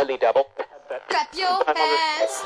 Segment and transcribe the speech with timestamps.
[0.00, 0.48] Only double.
[1.10, 2.42] Clap your hands.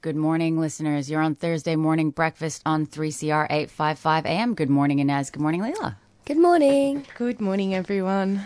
[0.00, 1.08] Good morning, listeners.
[1.08, 4.54] You're on Thursday morning breakfast on 3CR 855 AM.
[4.54, 5.30] Good morning, Inez.
[5.30, 5.96] Good morning, Leila.
[6.24, 7.06] Good morning.
[7.16, 8.42] Good morning, everyone.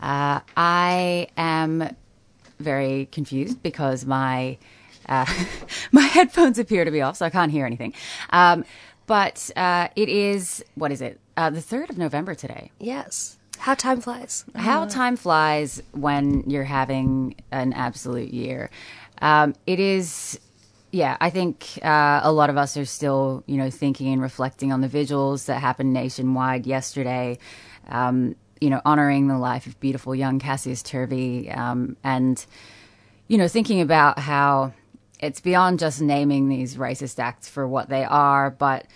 [0.00, 1.96] Uh, I am
[2.60, 4.58] very confused because my
[5.08, 5.26] uh,
[5.92, 7.94] my headphones appear to be off, so I can't hear anything.
[8.30, 8.64] Um,
[9.12, 11.20] but uh, it is what is it?
[11.36, 12.70] Uh, the third of November today.
[12.80, 13.36] Yes.
[13.58, 14.46] How time flies.
[14.54, 18.70] How time flies when you're having an absolute year.
[19.20, 20.40] Um, it is,
[20.92, 24.72] yeah, I think uh, a lot of us are still, you know, thinking and reflecting
[24.72, 27.36] on the vigils that happened nationwide yesterday,
[27.90, 32.46] um, you know, honoring the life of beautiful young Cassius Turvey um, and,
[33.28, 34.72] you know, thinking about how
[35.22, 38.86] it's beyond just naming these racist acts for what they are, but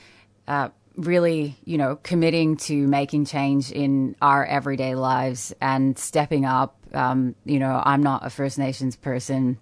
[0.48, 6.76] uh, really, you know, committing to making change in our everyday lives and stepping up.
[6.92, 9.58] Um, you know, I'm not a First Nations person,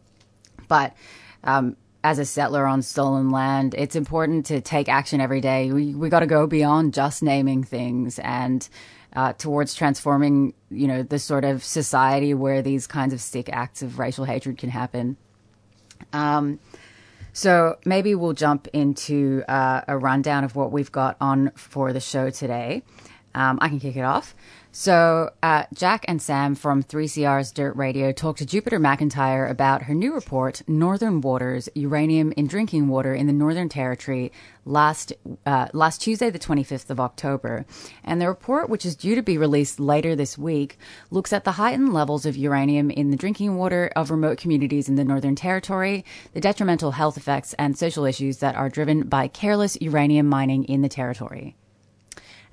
[0.67, 0.97] but
[1.45, 5.71] um, as a settler on stolen land, it's important to take action every day.
[5.71, 8.67] We we got to go beyond just naming things and
[9.15, 13.83] uh, towards transforming, you know, the sort of society where these kinds of sick acts
[13.83, 15.19] of racial hatred can happen.
[16.12, 16.61] Um,
[17.33, 22.00] so maybe we'll jump into uh, a rundown of what we've got on for the
[22.00, 22.83] show today.
[23.34, 24.34] Um, I can kick it off.
[24.77, 29.94] So uh, Jack and Sam from 3CR's Dirt Radio talked to Jupiter McIntyre about her
[29.94, 34.33] new report, Northern Waters: Uranium in Drinking Water in the Northern Territory,
[34.64, 35.12] last
[35.47, 37.64] uh, last Tuesday, the 25th of October.
[38.03, 40.77] And the report, which is due to be released later this week,
[41.09, 44.97] looks at the heightened levels of uranium in the drinking water of remote communities in
[44.97, 49.78] the Northern Territory, the detrimental health effects and social issues that are driven by careless
[49.81, 51.55] uranium mining in the territory.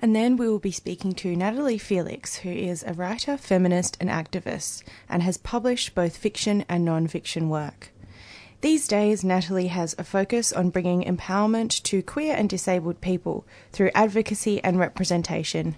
[0.01, 4.09] And then we will be speaking to Natalie Felix, who is a writer, feminist, and
[4.09, 7.91] activist, and has published both fiction and non fiction work.
[8.61, 13.91] These days, Natalie has a focus on bringing empowerment to queer and disabled people through
[13.93, 15.75] advocacy and representation.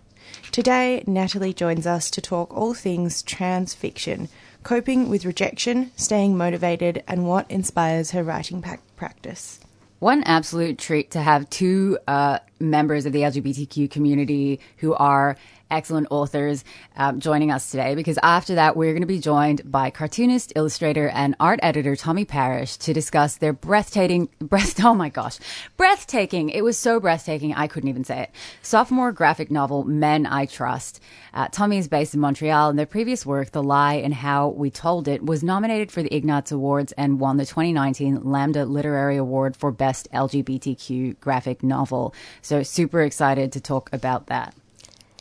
[0.52, 4.30] Today, Natalie joins us to talk all things trans fiction,
[4.64, 8.64] coping with rejection, staying motivated, and what inspires her writing
[8.96, 9.60] practice.
[10.04, 15.38] One absolute treat to have two uh, members of the LGBTQ community who are
[15.72, 16.64] excellent authors
[16.96, 21.10] um, joining us today because after that we're going to be joined by cartoonist illustrator
[21.10, 25.40] and art editor tommy parrish to discuss their breathtaking breath oh my gosh
[25.78, 28.32] breathtaking it was so breathtaking i couldn't even say it
[28.62, 31.00] sophomore graphic novel men i trust.
[31.34, 34.70] Uh, tommy is based in montreal and their previous work the lie and how we
[34.70, 39.56] told it was nominated for the ignatz awards and won the 2019 lambda literary award
[39.56, 42.14] for best lgbtq graphic novel.
[42.42, 44.54] So super excited to talk about that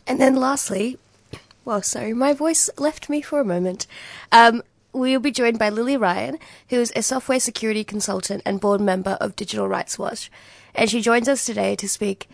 [0.06, 0.98] And then lastly,
[1.64, 3.86] well, sorry, my voice left me for a moment.
[4.30, 8.60] Um, we will be joined by Lily Ryan, who is a software security consultant and
[8.60, 10.30] board member of Digital Rights Watch.
[10.74, 12.28] And she joins us today to speak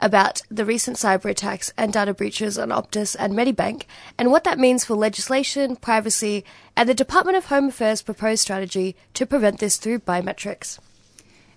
[0.00, 3.84] about the recent cyber attacks and data breaches on Optus and Medibank
[4.18, 6.44] and what that means for legislation, privacy,
[6.76, 10.78] and the Department of Home Affairs proposed strategy to prevent this through biometrics.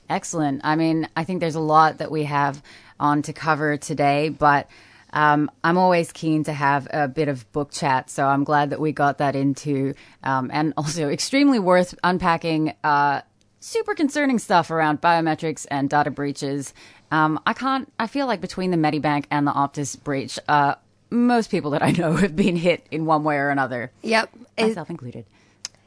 [0.09, 0.61] Excellent.
[0.63, 2.63] I mean, I think there's a lot that we have
[2.99, 4.67] on to cover today, but
[5.13, 8.79] um, I'm always keen to have a bit of book chat, so I'm glad that
[8.79, 9.93] we got that into,
[10.23, 13.21] um, and also extremely worth unpacking uh,
[13.59, 16.73] super concerning stuff around biometrics and data breaches.
[17.11, 20.75] Um, I can't, I feel like between the Medibank and the Optus breach, uh,
[21.09, 24.29] most people that I know have been hit in one way or another, Yep.
[24.57, 25.25] It, myself included.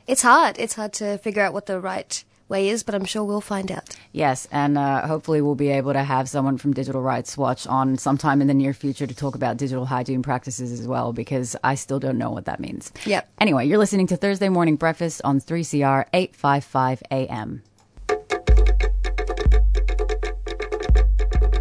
[0.06, 0.58] it's hard.
[0.58, 3.70] It's hard to figure out what the right way is, but I'm sure we'll find
[3.70, 3.88] out.
[4.12, 7.98] Yes, and uh, hopefully we'll be able to have someone from Digital Rights Watch on
[7.98, 11.74] sometime in the near future to talk about digital hygiene practices as well, because I
[11.74, 12.92] still don't know what that means.
[13.06, 13.28] Yep.
[13.40, 17.62] Anyway, you're listening to Thursday Morning Breakfast on 3CR 855 AM.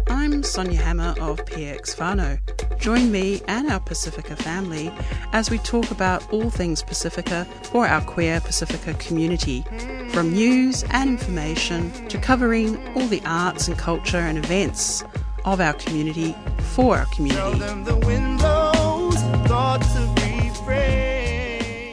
[0.08, 2.38] I'm Sonia Hammer of PX Fano.
[2.82, 4.92] Join me and our Pacifica family
[5.32, 9.64] as we talk about all things Pacifica for our queer Pacifica community,
[10.08, 15.04] from news and information to covering all the arts and culture and events
[15.44, 16.34] of our community
[16.74, 17.40] for our community.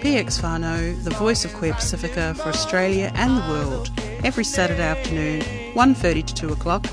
[0.01, 3.91] PX Fano, the voice of Queer Pacifica for Australia and the world,
[4.23, 5.41] every Saturday afternoon,
[5.75, 6.87] 1.30 to 2 o'clock,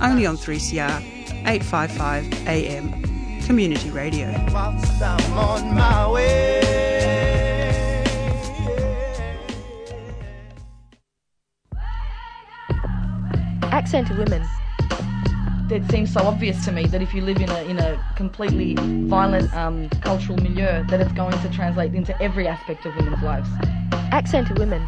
[0.00, 1.00] only on 3CR,
[1.48, 3.09] 855 AM,
[3.50, 4.28] Community Radio.
[13.72, 14.46] Accent of Women.
[15.72, 18.76] it seems so obvious to me that if you live in a in a completely
[19.08, 23.48] violent um, cultural milieu, that it's going to translate into every aspect of women's lives.
[24.12, 24.82] Accent of women.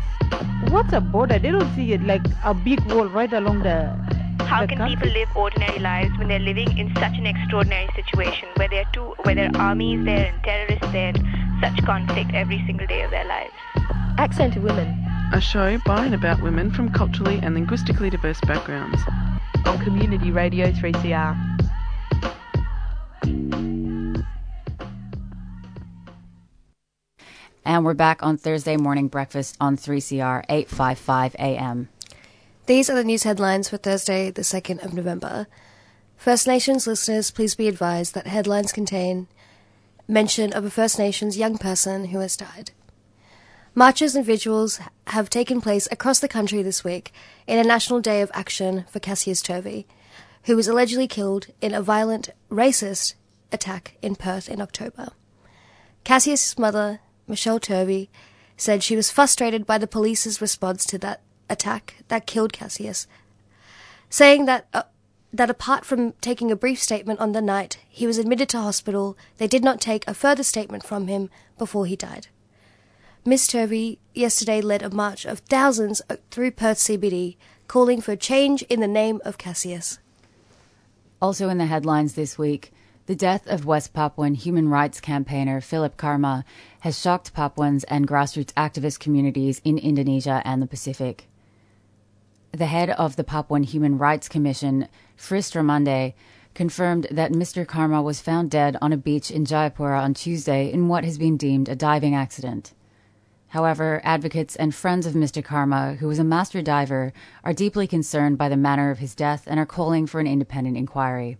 [0.69, 1.41] What's a border?
[1.41, 4.22] They don't see it like a big wall right along the.
[4.41, 8.69] How can people live ordinary lives when they're living in such an extraordinary situation where
[8.69, 12.63] there are two, where there are armies there and terrorists there, and such conflict every
[12.67, 13.53] single day of their lives?
[14.19, 14.89] Accent to women.
[15.33, 19.01] A show by and about women from culturally and linguistically diverse backgrounds.
[19.65, 21.53] On Community Radio 3CR.
[27.65, 31.89] And we're back on Thursday morning breakfast on 3CR 855 AM.
[32.67, 35.49] These are the news headlines for Thursday, the 2nd of November.
[36.17, 39.27] First Nations listeners, please be advised that headlines contain
[40.07, 42.71] mention of a First Nations young person who has died.
[43.75, 44.79] Marches and vigils
[45.09, 47.13] have taken place across the country this week
[47.49, 49.85] in a national day of action for Cassius Turvey,
[50.45, 53.15] who was allegedly killed in a violent, racist
[53.51, 55.09] attack in Perth in October.
[56.05, 58.09] Cassius's mother, Michelle Turvey,
[58.57, 63.07] said she was frustrated by the police's response to that attack that killed Cassius,
[64.11, 64.83] saying that uh,
[65.33, 69.17] that apart from taking a brief statement on the night he was admitted to hospital,
[69.39, 72.27] they did not take a further statement from him before he died.
[73.25, 77.37] Miss Turvey yesterday led a march of thousands uh, through Perth CBD,
[77.69, 79.99] calling for a change in the name of Cassius.
[81.21, 82.73] Also in the headlines this week,
[83.07, 86.45] the death of West Papuan human rights campaigner Filep Karma
[86.81, 91.29] has shocked Papuans and grassroots activist communities in Indonesia and the Pacific.
[92.55, 96.13] The head of the Papuan Human Rights Commission, Frits Ramandey,
[96.55, 97.67] confirmed that Mr.
[97.67, 101.39] Karma was found dead on a beach in Jayapura on Tuesday in what has been
[101.39, 102.75] deemed a diving accident.
[103.49, 105.43] However, advocates and friends of Mr.
[105.43, 109.45] Karma, who was a master diver, are deeply concerned by the manner of his death
[109.47, 111.39] and are calling for an independent inquiry.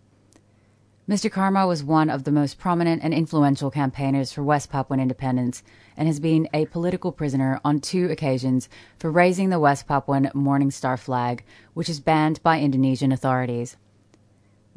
[1.09, 1.29] Mr.
[1.29, 5.65] Karma was one of the most prominent and influential campaigners for West Papuan independence
[5.97, 8.69] and has been a political prisoner on two occasions
[9.01, 11.43] for raising the West Papuan Morning Star flag,
[11.75, 13.77] which is banned by Indonesian authorities.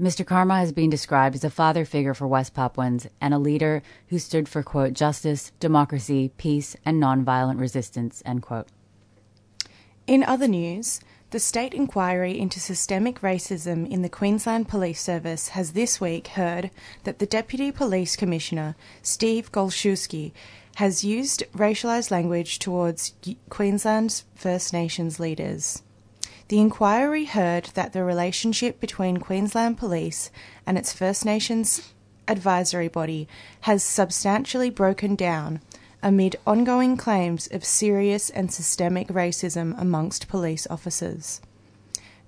[0.01, 0.25] Mr.
[0.25, 4.17] Karma has been described as a father figure for West Papuans and a leader who
[4.17, 8.67] stood for, quote, justice, democracy, peace, and nonviolent resistance, end quote.
[10.07, 10.99] In other news,
[11.35, 16.71] the state inquiry into systemic racism in the Queensland Police Service has this week heard
[17.03, 20.31] that the Deputy Police Commissioner, Steve Gollschewski,
[20.75, 23.15] has used racialised language towards
[23.49, 25.81] Queensland's First Nations leaders.
[26.47, 30.31] The inquiry heard that the relationship between Queensland Police
[30.65, 31.91] and its First Nations
[32.29, 33.27] advisory body
[33.61, 35.59] has substantially broken down
[36.05, 41.41] amid ongoing claims of serious and systemic racism amongst police officers.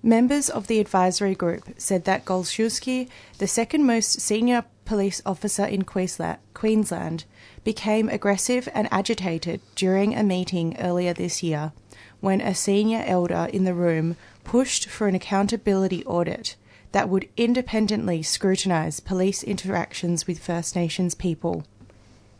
[0.02, 3.08] Members of the advisory group said that Gollschewski,
[3.38, 7.26] the second most senior police officer in Queensland,
[7.64, 11.72] became aggressive and agitated during a meeting earlier this year
[12.20, 16.56] when a senior elder in the room pushed for an accountability audit
[16.94, 21.64] that would independently scrutinise police interactions with First Nations people.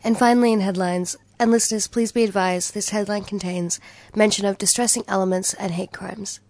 [0.02, 3.80] And finally, in headlines, and listeners, please be advised this headline contains
[4.14, 6.40] mention of distressing elements and hate crimes.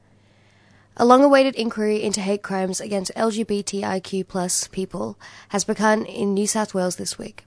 [0.97, 5.19] A long awaited inquiry into hate crimes against LGBTIQ people
[5.51, 7.45] has begun in New South Wales this week.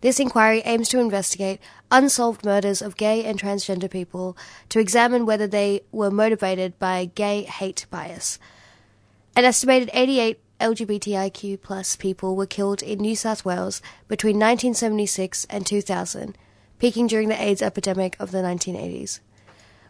[0.00, 4.36] This inquiry aims to investigate unsolved murders of gay and transgender people
[4.68, 8.38] to examine whether they were motivated by gay hate bias.
[9.34, 16.38] An estimated 88 LGBTIQ people were killed in New South Wales between 1976 and 2000,
[16.84, 19.20] peaking during the AIDS epidemic of the 1980s.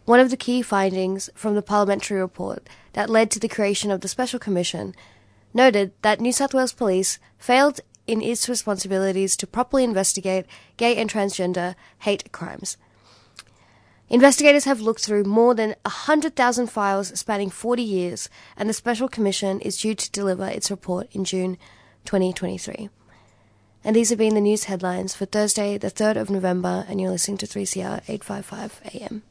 [0.05, 4.01] One of the key findings from the parliamentary report that led to the creation of
[4.01, 4.95] the Special Commission
[5.53, 10.47] noted that New South Wales Police failed in its responsibilities to properly investigate
[10.77, 12.77] gay and transgender hate crimes.
[14.09, 19.59] Investigators have looked through more than 100,000 files spanning 40 years, and the Special Commission
[19.63, 21.59] is due to deliver its report in June
[22.05, 22.89] 2023.
[23.87, 27.11] And these have been the news headlines for Thursday, the 3rd of November, and you're
[27.11, 29.23] listening to 3CR 855 AM.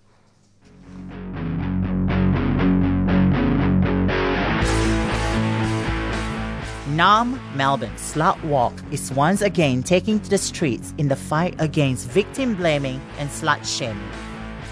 [6.95, 12.07] Nam Melbourne Slut Walk is once again taking to the streets in the fight against
[12.07, 14.07] victim blaming and slut shaming.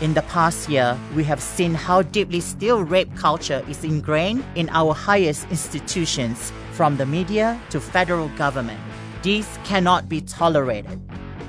[0.01, 4.69] In the past year, we have seen how deeply still rape culture is ingrained in
[4.69, 8.79] our highest institutions, from the media to federal government.
[9.23, 10.99] This cannot be tolerated.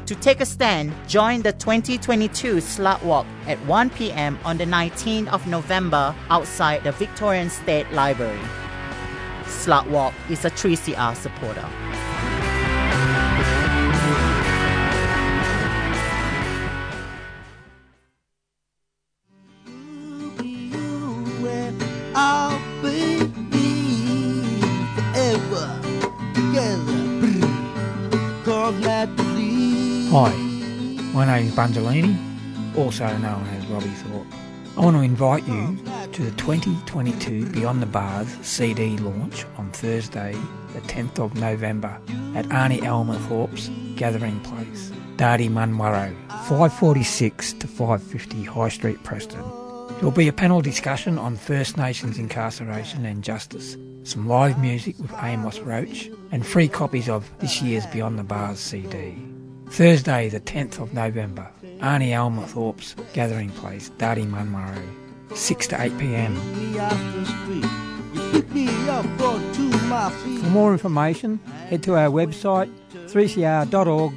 [0.05, 4.39] To take a stand, join the 2022 Slut Walk at 1 p.m.
[4.45, 8.39] on the 19th of November outside the Victorian State Library.
[9.45, 11.67] Slut Walk is a 3CR supporter.
[30.11, 30.35] Hi,
[31.13, 32.17] my name is Bungelini,
[32.77, 34.27] also known as Robbie Thorpe.
[34.79, 35.79] I want to invite you
[36.13, 40.33] to the 2022 Beyond the Bars CD launch on Thursday,
[40.73, 42.01] the 10th of November
[42.35, 46.15] at Arnie Elmer Thorpe's Gathering Place, Dardi Munwurro,
[46.49, 49.62] 546 to 550 High Street, Preston.
[50.03, 54.99] There will be a panel discussion on First Nations incarceration and justice, some live music
[54.99, 59.15] with Amos Roach, and free copies of this year's Beyond the Bars CD.
[59.69, 65.97] Thursday, the 10th of November, Arnie Elmer Thorpe's Gathering Place, Dardi Munwurro, 6 to 8
[65.97, 66.35] pm.
[70.41, 74.11] For more information, head to our website 3cr.org.au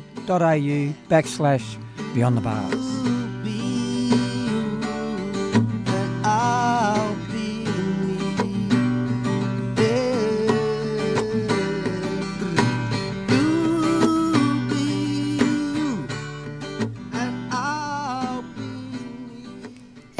[1.09, 2.94] backslash Beyond the Bars.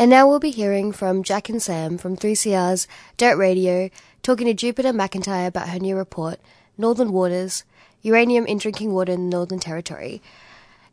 [0.05, 3.89] And now we'll be hearing from Jack and Sam from 3CR's Dirt Radio
[4.21, 6.39] talking to Jupiter McIntyre about her new report,
[6.77, 7.63] Northern Waters
[8.03, 10.21] Uranium in Drinking Water in the Northern Territory.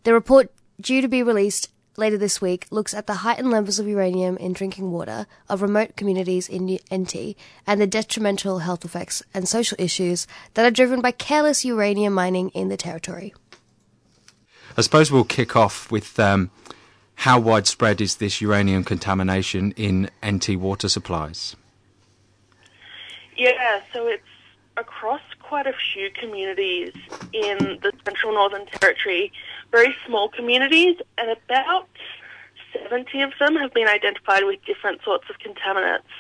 [0.05, 0.51] The report,
[0.81, 4.55] due to be released later this week, looks at the heightened levels of uranium in
[4.55, 10.27] drinking water of remote communities in NT and the detrimental health effects and social issues
[10.55, 13.35] that are driven by careless uranium mining in the territory.
[14.75, 16.51] I suppose we'll kick off with um,
[17.17, 21.57] how widespread is this uranium contamination in NT water supplies?
[23.37, 24.23] Yeah, so it's
[24.77, 26.93] across quite a few communities
[27.33, 29.33] in the Central Northern Territory,
[29.71, 31.89] very small communities, and about
[32.73, 36.13] 70 of them have been identified with different sorts of contaminants,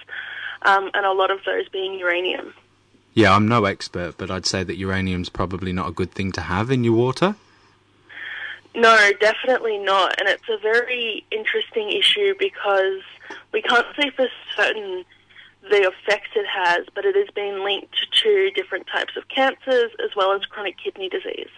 [0.62, 2.54] um, and a lot of those being uranium.
[3.14, 6.42] Yeah, I'm no expert, but I'd say that uranium's probably not a good thing to
[6.42, 7.36] have in your water.
[8.74, 10.18] No, definitely not.
[10.18, 13.02] And it's a very interesting issue because
[13.52, 15.04] we can't say for certain
[15.70, 20.10] the effects it has, but it has been linked to different types of cancers as
[20.16, 21.50] well as chronic kidney disease.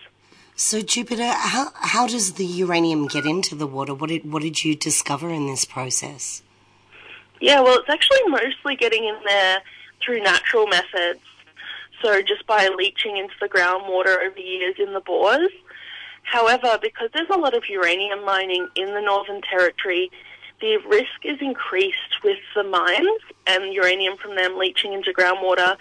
[0.56, 3.94] So, Jupiter, how, how does the uranium get into the water?
[3.94, 6.42] What did, what did you discover in this process?
[7.40, 9.62] Yeah, well, it's actually mostly getting in there
[10.04, 11.21] through natural methods.
[12.02, 15.50] So, just by leaching into the groundwater over years in the bores.
[16.25, 20.11] However, because there's a lot of uranium mining in the Northern Territory,
[20.61, 25.76] the risk is increased with the mines and uranium from them leaching into groundwater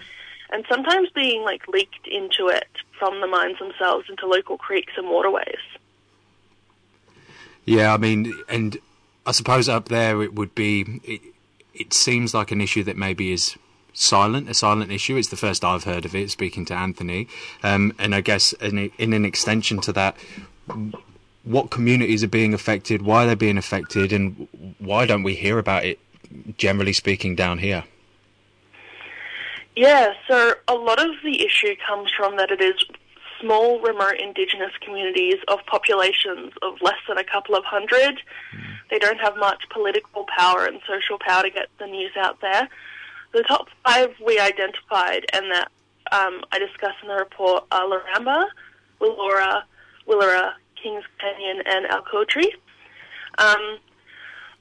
[0.50, 5.08] and sometimes being like leaked into it from the mines themselves into local creeks and
[5.08, 5.58] waterways.
[7.64, 8.76] Yeah, I mean, and
[9.26, 11.00] I suppose up there it would be.
[11.02, 11.20] It,
[11.72, 13.56] it seems like an issue that maybe is
[13.94, 15.16] silent, a silent issue.
[15.16, 16.30] It's the first I've heard of it.
[16.30, 17.28] Speaking to Anthony,
[17.62, 20.16] um, and I guess in, in an extension to that,
[21.44, 24.48] what communities are being affected, why they're being affected, and
[24.78, 25.98] why don't we hear about it?
[26.58, 27.84] Generally speaking, down here.
[29.76, 32.84] Yeah, so a lot of the issue comes from that it is
[33.40, 38.20] small, remote indigenous communities of populations of less than a couple of hundred.
[38.90, 42.68] They don't have much political power and social power to get the news out there.
[43.34, 45.68] The top five we identified and that
[46.12, 48.46] um, I discuss in the report are Laramba,
[49.00, 49.62] Willora,
[50.08, 52.46] Willera, Kings Canyon, and Alcotri.
[53.38, 53.78] Um,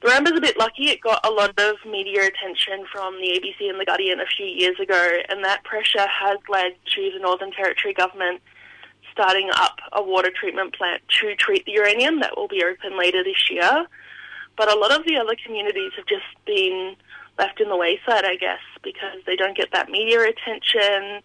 [0.04, 0.90] Laramba's a bit lucky.
[0.90, 4.48] It got a lot of media attention from the ABC and The Guardian a few
[4.48, 8.42] years ago, and that pressure has led to the Northern Territory government
[9.12, 13.24] starting up a water treatment plant to treat the uranium that will be open later
[13.24, 13.86] this year.
[14.58, 16.96] But a lot of the other communities have just been
[17.38, 21.22] left in the wayside, I guess, because they don't get that media attention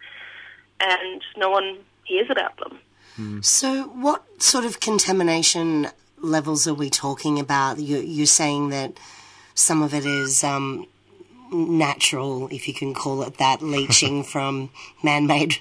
[0.81, 2.79] and no one hears about them.
[3.43, 5.89] So, what sort of contamination
[6.19, 7.81] levels are we talking about?
[7.81, 8.93] You, you're saying that
[9.57, 10.87] some of it is um,
[11.51, 14.71] natural, if you can call it that, leaching from
[15.03, 15.57] man made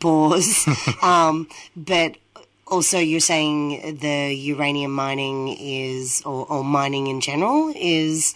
[0.00, 0.66] bores.
[1.02, 2.16] um, but
[2.66, 8.34] also, you're saying the uranium mining is, or, or mining in general, is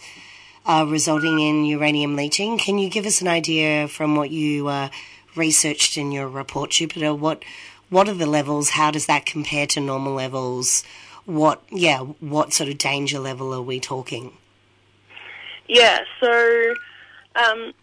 [0.67, 2.57] uh, resulting in uranium leaching.
[2.57, 4.89] Can you give us an idea from what you uh,
[5.35, 7.15] researched in your report, Jupiter?
[7.15, 7.43] What
[7.89, 8.71] what are the levels?
[8.71, 10.83] How does that compare to normal levels?
[11.25, 14.33] What yeah, what sort of danger level are we talking?
[15.69, 16.73] Yeah, so
[17.35, 17.73] um,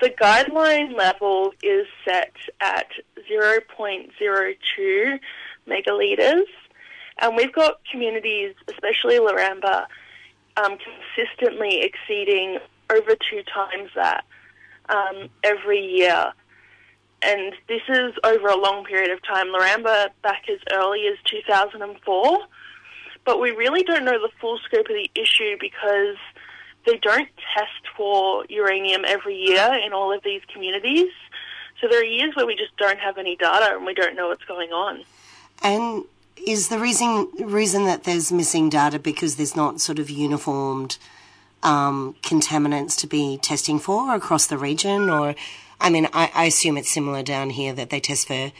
[0.00, 2.88] the guideline level is set at
[3.30, 5.20] 0.02
[5.66, 6.44] megalitres,
[7.18, 9.86] and we've got communities, especially Laramba,
[10.64, 12.58] um, consistently exceeding
[12.90, 14.24] over two times that
[14.88, 16.32] um, every year.
[17.22, 19.48] And this is over a long period of time.
[19.48, 22.38] Laramba back as early as 2004.
[23.24, 26.16] But we really don't know the full scope of the issue because
[26.86, 31.10] they don't test for uranium every year in all of these communities.
[31.80, 34.28] So there are years where we just don't have any data and we don't know
[34.28, 35.02] what's going on.
[35.62, 36.04] And
[36.46, 40.98] is the reason reason that there's missing data because there's not sort of uniformed
[41.62, 45.34] um, contaminants to be testing for across the region, or
[45.80, 48.52] I mean, I, I assume it's similar down here that they test for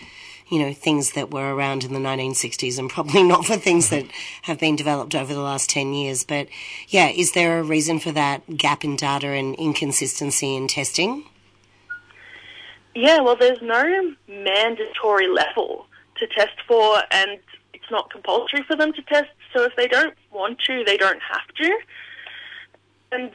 [0.50, 4.04] you know, things that were around in the 1960s and probably not for things that
[4.42, 6.24] have been developed over the last 10 years.
[6.24, 6.48] But
[6.88, 11.24] yeah, is there a reason for that gap in data and inconsistency in testing?
[12.94, 17.38] Yeah, well, there's no mandatory level to test for, and
[17.90, 19.30] not compulsory for them to test.
[19.54, 21.78] So if they don't want to, they don't have to.
[23.12, 23.30] And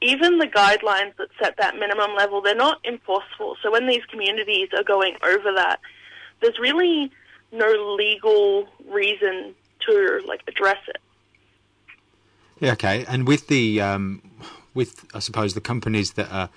[0.00, 3.56] even the guidelines that set that minimum level, they're not enforceable.
[3.62, 5.80] So when these communities are going over that,
[6.40, 7.10] there's really
[7.52, 9.54] no legal reason
[9.86, 10.98] to like address it.
[12.60, 13.04] Yeah, okay.
[13.08, 14.22] And with the um,
[14.74, 16.50] with I suppose the companies that are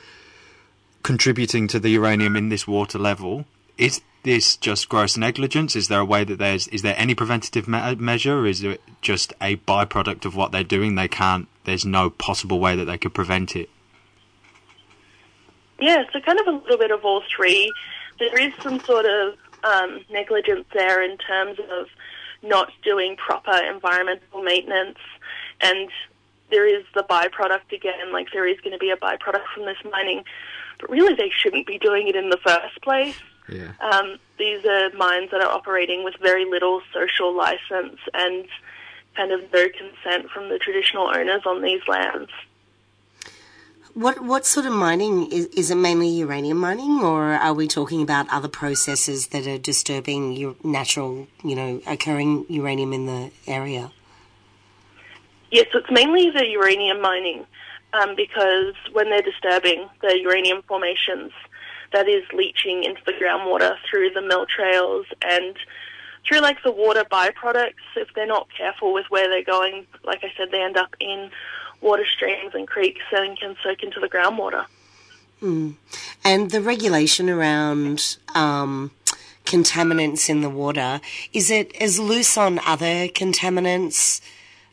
[1.02, 3.46] contributing to the uranium in this water level,
[3.78, 5.76] is this just gross negligence?
[5.76, 8.46] Is there a way that there's is there any preventative me- measure?
[8.46, 10.96] Is it just a byproduct of what they're doing?
[10.96, 11.48] They can't.
[11.66, 13.70] There's no possible way that they could prevent it.
[15.80, 17.72] Yeah, so kind of a little bit of all three.
[18.20, 21.88] There is some sort of um, negligence there in terms of
[22.42, 25.00] not doing proper environmental maintenance,
[25.62, 25.90] and
[26.50, 29.78] there is the byproduct again, like there is going to be a byproduct from this
[29.92, 30.24] mining,
[30.80, 33.16] but really they shouldn't be doing it in the first place.
[33.54, 33.72] Yeah.
[33.82, 38.48] Um, these are mines that are operating with very little social license and
[39.16, 42.32] kind of no consent from the traditional owners on these lands.
[43.94, 45.76] What what sort of mining is, is it?
[45.76, 51.28] Mainly uranium mining, or are we talking about other processes that are disturbing your natural,
[51.44, 53.92] you know, occurring uranium in the area?
[55.52, 57.46] Yes, it's mainly the uranium mining,
[57.94, 61.32] um, because when they're disturbing the uranium formations,
[61.94, 65.56] that is leaching into the groundwater through the mill trails and
[66.28, 67.74] through like the water byproducts.
[67.96, 71.30] If they're not careful with where they're going, like I said, they end up in
[71.82, 74.66] water streams and creeks and can soak into the groundwater.
[75.42, 75.76] Mm.
[76.24, 78.92] And the regulation around um,
[79.46, 81.02] contaminants in the water,
[81.34, 84.22] is it as loose on other contaminants,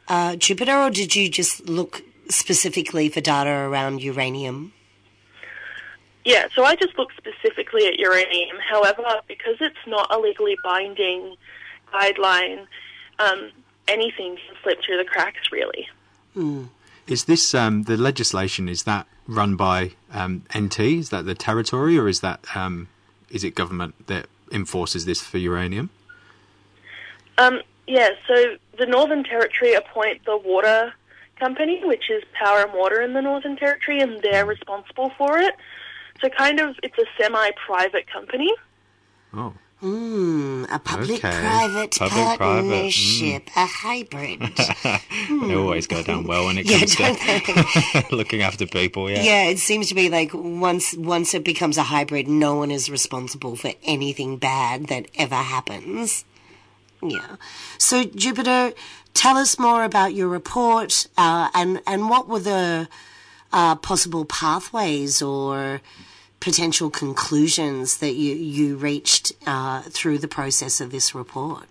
[0.09, 4.72] uh, Jupiter, or did you just look specifically for data around uranium?
[6.24, 8.59] Yeah, so I just looked specifically at uranium.
[8.59, 11.37] However, because it's not a legally binding
[11.92, 12.66] guideline,
[13.18, 13.50] um,
[13.88, 15.88] anything can slip through the cracks, really.
[16.37, 16.68] Mm.
[17.06, 18.68] Is this um, the legislation?
[18.68, 20.80] Is that run by um, NT?
[20.80, 22.88] Is that the territory, or is that um,
[23.30, 25.90] is it government that enforces this for uranium?
[27.38, 30.92] Um, yeah, so the Northern Territory appoint the water
[31.38, 35.54] company, which is Power and Water in the Northern Territory, and they're responsible for it.
[36.20, 38.52] So kind of, it's a semi-private company.
[39.35, 39.54] Oh.
[39.83, 44.40] Mm, a public-private Public-private, partnership, a hybrid.
[45.48, 49.09] They always go down well when it comes don't to looking after people.
[49.09, 49.22] Yeah.
[49.22, 52.90] Yeah, it seems to be like once once it becomes a hybrid, no one is
[52.90, 56.26] responsible for anything bad that ever happens.
[57.02, 57.37] Yeah.
[57.78, 58.72] So Jupiter,
[59.14, 62.88] tell us more about your report uh, and and what were the
[63.52, 65.80] uh, possible pathways or
[66.40, 71.66] potential conclusions that you you reached uh, through the process of this report.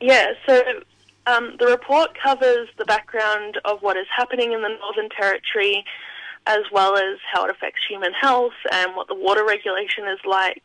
[0.00, 0.60] Yeah, so
[1.26, 5.84] um, the report covers the background of what is happening in the Northern Territory,
[6.46, 10.64] as well as how it affects human health and what the water regulation is like,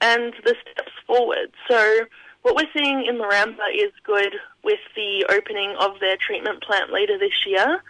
[0.00, 1.50] and the steps forward.
[1.68, 2.06] So,
[2.42, 7.18] what we're seeing in Laramba is good with the opening of their treatment plant later
[7.18, 7.82] this year.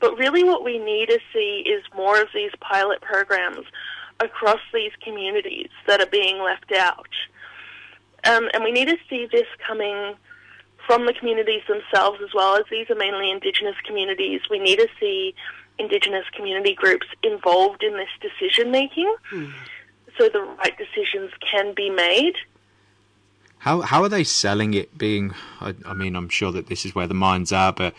[0.00, 3.66] But really, what we need to see is more of these pilot programs
[4.18, 7.08] across these communities that are being left out.
[8.24, 10.14] Um, and we need to see this coming
[10.86, 14.40] from the communities themselves as well as these are mainly Indigenous communities.
[14.50, 15.34] We need to see
[15.78, 19.14] Indigenous community groups involved in this decision making
[20.18, 22.34] so the right decisions can be made.
[23.58, 24.96] How how are they selling it?
[24.96, 27.94] Being, I, I mean, I'm sure that this is where the mines are, but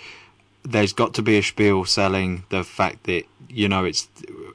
[0.64, 4.08] there's got to be a spiel selling the fact that you know it's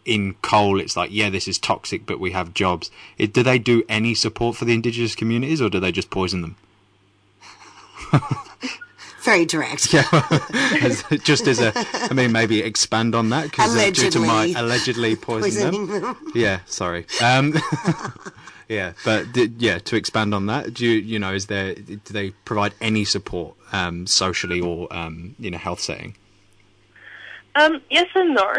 [0.05, 0.81] in coal.
[0.81, 2.90] It's like yeah, this is toxic, but we have jobs.
[3.19, 6.42] It, do they do any support for the indigenous communities, or do they just poison
[6.42, 6.57] them?
[9.23, 9.92] Very direct.
[9.92, 10.05] Yeah,
[10.83, 14.55] as, just as a, I mean, maybe expand on that because uh, due to my
[14.57, 15.16] Allegedly.
[15.16, 16.01] poisoning Poisoning them.
[16.03, 16.33] them.
[16.37, 17.07] Yeah, sorry.
[17.21, 17.53] Um,
[18.69, 19.27] yeah, but
[19.59, 23.05] yeah, to expand on that, do you, you know, is there do they provide any
[23.05, 26.15] support um, socially or um, in a health setting?
[27.55, 28.53] Um, yes and no,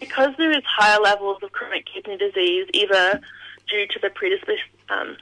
[0.00, 3.20] because there is higher levels of chronic kidney disease, either
[3.68, 5.16] due to the predisposition, um,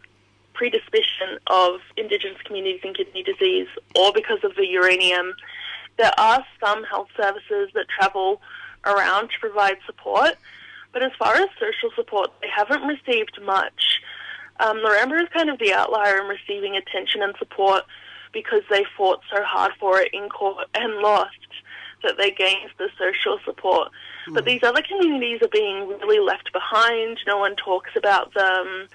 [0.54, 5.34] predisposition of Indigenous communities in kidney disease, or because of the uranium.
[5.98, 8.40] There are some health services that travel
[8.84, 10.36] around to provide support,
[10.92, 14.00] but as far as social support, they haven't received much.
[14.60, 17.84] Um, is kind of the outlier in receiving attention and support
[18.32, 21.36] because they fought so hard for it in court and lost
[22.02, 23.90] that they gained the social support.
[24.28, 27.18] But these other communities are being really left behind.
[27.26, 28.88] No one talks about them.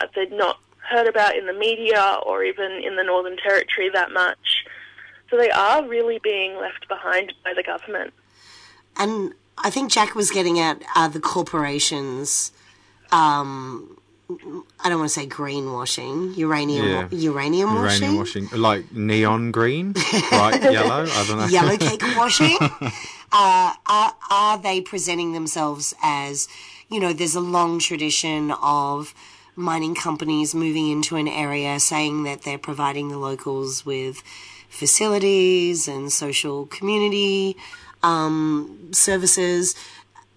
[0.00, 4.12] Uh, they're not heard about in the media or even in the Northern Territory that
[4.12, 4.64] much.
[5.30, 8.12] So they are really being left behind by the government.
[8.96, 12.52] And I think Jack was getting at uh, the corporations.
[13.10, 13.98] Um,
[14.30, 17.08] I don't want to say greenwashing, uranium, Yeah.
[17.10, 21.04] uranium washing, Uranium washing, like neon green, bright yellow.
[21.06, 21.46] I don't know.
[21.46, 22.56] yellow cake washing.
[22.60, 26.48] uh, are, are they presenting themselves as,
[26.88, 29.12] you know, there's a long tradition of
[29.56, 34.22] mining companies moving into an area saying that they're providing the locals with
[34.70, 37.56] facilities and social community
[38.02, 39.74] um, services.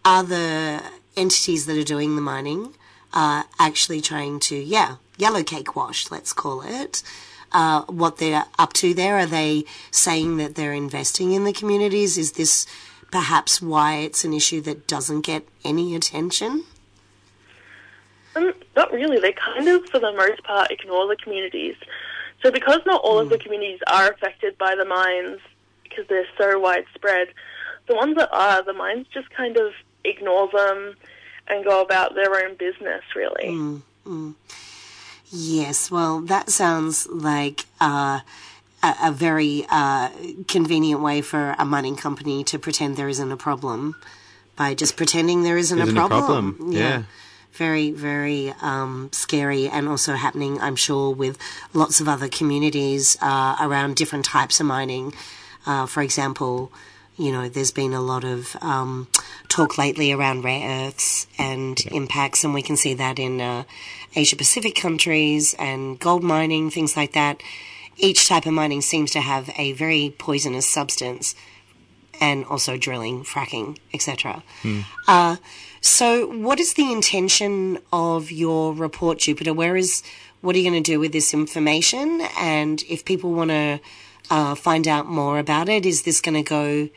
[0.04, 0.82] Are the
[1.16, 2.74] entities that are doing the mining
[3.18, 7.04] uh, actually trying to, yeah, yellow cake wash, let's call it?
[7.52, 9.18] uh, what they're up to there?
[9.18, 12.18] Are they saying that they're investing in the communities?
[12.18, 12.66] Is this
[13.12, 16.66] perhaps why it's an issue that doesn't get any attention?
[18.36, 19.20] Um, not really.
[19.20, 21.76] They kind of, for the most part, ignore the communities.
[22.44, 25.40] So because not all of the communities are affected by the mines,
[25.84, 27.30] because they're so widespread,
[27.88, 30.96] the ones that are, the mines just kind of ignore them
[31.50, 33.46] and go about their own business, really.
[33.50, 34.34] Mm, mm.
[35.30, 38.22] Yes, well, that sounds like uh,
[38.82, 40.10] a, a very uh,
[40.48, 43.96] convenient way for a mining company to pretend there isn't a problem
[44.56, 46.54] by just pretending there isn't, Isn't a a problem.
[46.56, 47.04] problem, yeah.
[47.54, 51.38] Very, very um, scary, and also happening, I'm sure, with
[51.74, 55.14] lots of other communities uh, around different types of mining.
[55.66, 56.72] Uh, for example,
[57.18, 59.08] you know, there's been a lot of um,
[59.48, 63.64] talk lately around rare earths and impacts, and we can see that in uh,
[64.16, 67.42] Asia Pacific countries and gold mining, things like that.
[67.98, 71.36] Each type of mining seems to have a very poisonous substance,
[72.20, 74.44] and also drilling, fracking, etc.
[75.08, 75.38] Uh,
[75.82, 79.54] so, what is the intention of your report, Jupiter?
[79.54, 80.04] Where is
[80.42, 82.22] what are you going to do with this information?
[82.38, 83.80] And if people want to
[84.30, 86.90] uh, find out more about it, is this going to go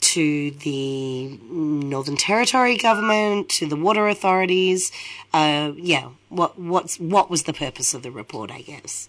[0.00, 4.92] to the Northern Territory government, to the water authorities?
[5.32, 8.50] Uh, yeah, what what's what was the purpose of the report?
[8.50, 9.08] I guess.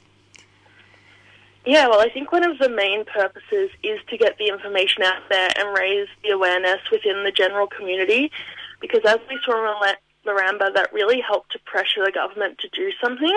[1.66, 5.22] Yeah, well, I think one of the main purposes is to get the information out
[5.30, 8.32] there and raise the awareness within the general community,
[8.80, 12.70] because as we saw in La- Laramba, that really helped to pressure the government to
[12.70, 13.36] do something.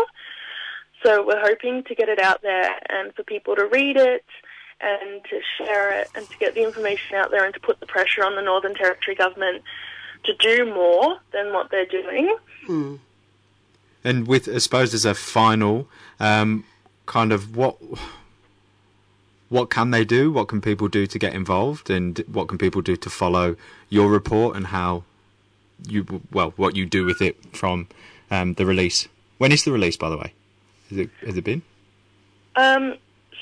[1.02, 4.24] So we're hoping to get it out there and for people to read it
[4.80, 7.86] and to share it and to get the information out there and to put the
[7.86, 9.62] pressure on the Northern Territory government
[10.24, 12.36] to do more than what they're doing.
[12.66, 12.96] Hmm.
[14.04, 15.88] And with, I suppose, as a final
[16.18, 16.64] um,
[17.06, 17.76] kind of what
[19.48, 20.32] what can they do?
[20.32, 21.90] What can people do to get involved?
[21.90, 23.56] And what can people do to follow
[23.90, 25.04] your report and how
[25.86, 27.88] you well what you do with it from
[28.30, 29.08] um, the release?
[29.38, 30.32] When is the release, by the way?
[30.92, 31.62] Has it has it been?
[32.54, 32.96] Um,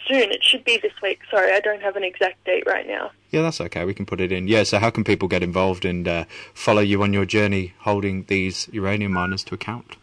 [0.07, 1.19] soon, it should be this week.
[1.31, 3.11] Sorry, I don't have an exact date right now.
[3.31, 3.85] Yeah, that's okay.
[3.85, 4.47] We can put it in.
[4.47, 4.63] Yeah.
[4.63, 8.69] So, how can people get involved and uh, follow you on your journey, holding these
[8.73, 9.97] uranium miners to account?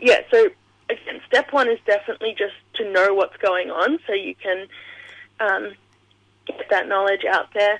[0.00, 0.48] Yeah, so
[0.90, 4.66] again, step one is definitely just to know what's going on so you can
[5.38, 5.72] um,
[6.46, 7.78] get that knowledge out there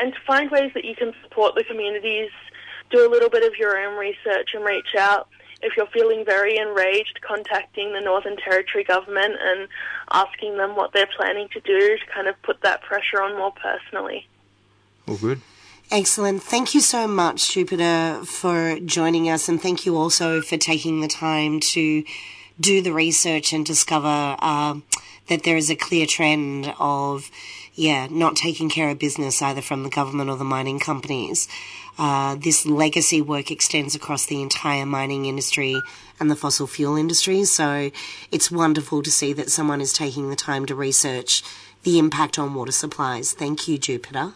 [0.00, 2.30] and to find ways that you can support the communities,
[2.90, 5.28] do a little bit of your own research and reach out.
[5.64, 9.68] If you're feeling very enraged, contacting the Northern Territory government and
[10.12, 13.52] asking them what they're planning to do to kind of put that pressure on more
[13.52, 14.28] personally.
[15.08, 15.40] All good.
[15.90, 16.42] Excellent.
[16.42, 21.08] Thank you so much, Jupiter, for joining us, and thank you also for taking the
[21.08, 22.04] time to
[22.60, 24.76] do the research and discover uh,
[25.28, 27.30] that there is a clear trend of
[27.74, 31.48] yeah, not taking care of business either from the government or the mining companies.
[31.96, 35.80] Uh, this legacy work extends across the entire mining industry
[36.18, 37.44] and the fossil fuel industry.
[37.44, 37.90] So
[38.30, 41.42] it's wonderful to see that someone is taking the time to research
[41.84, 43.32] the impact on water supplies.
[43.32, 44.32] Thank you, Jupiter.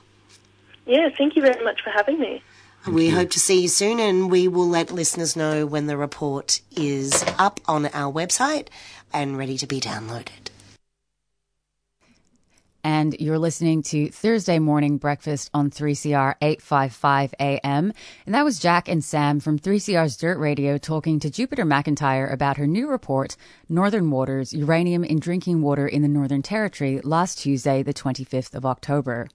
[0.87, 2.43] Yeah, thank you very much for having me.
[2.87, 6.61] we hope to see you soon, and we will let listeners know when the report
[6.77, 8.69] is up on our website
[9.13, 10.48] and ready to be downloaded.
[12.89, 17.93] And you're listening to Thursday Morning Breakfast on 3CR 855 AM.
[18.25, 22.57] And that was Jack and Sam from 3CR's Dirt Radio talking to Jupiter McIntyre about
[22.57, 23.37] her new report,
[23.69, 28.65] Northern Waters Uranium in Drinking Water in the Northern Territory, last Tuesday, the 25th of
[28.65, 29.29] October.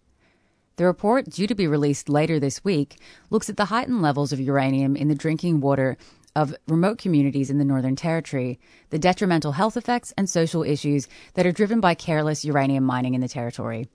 [0.77, 2.97] The report, due to be released later this week,
[3.29, 5.95] looks at the heightened levels of uranium in the drinking water
[6.35, 11.45] of remote communities in the Northern Territory, the detrimental health effects and social issues that
[11.45, 13.87] are driven by careless uranium mining in the territory.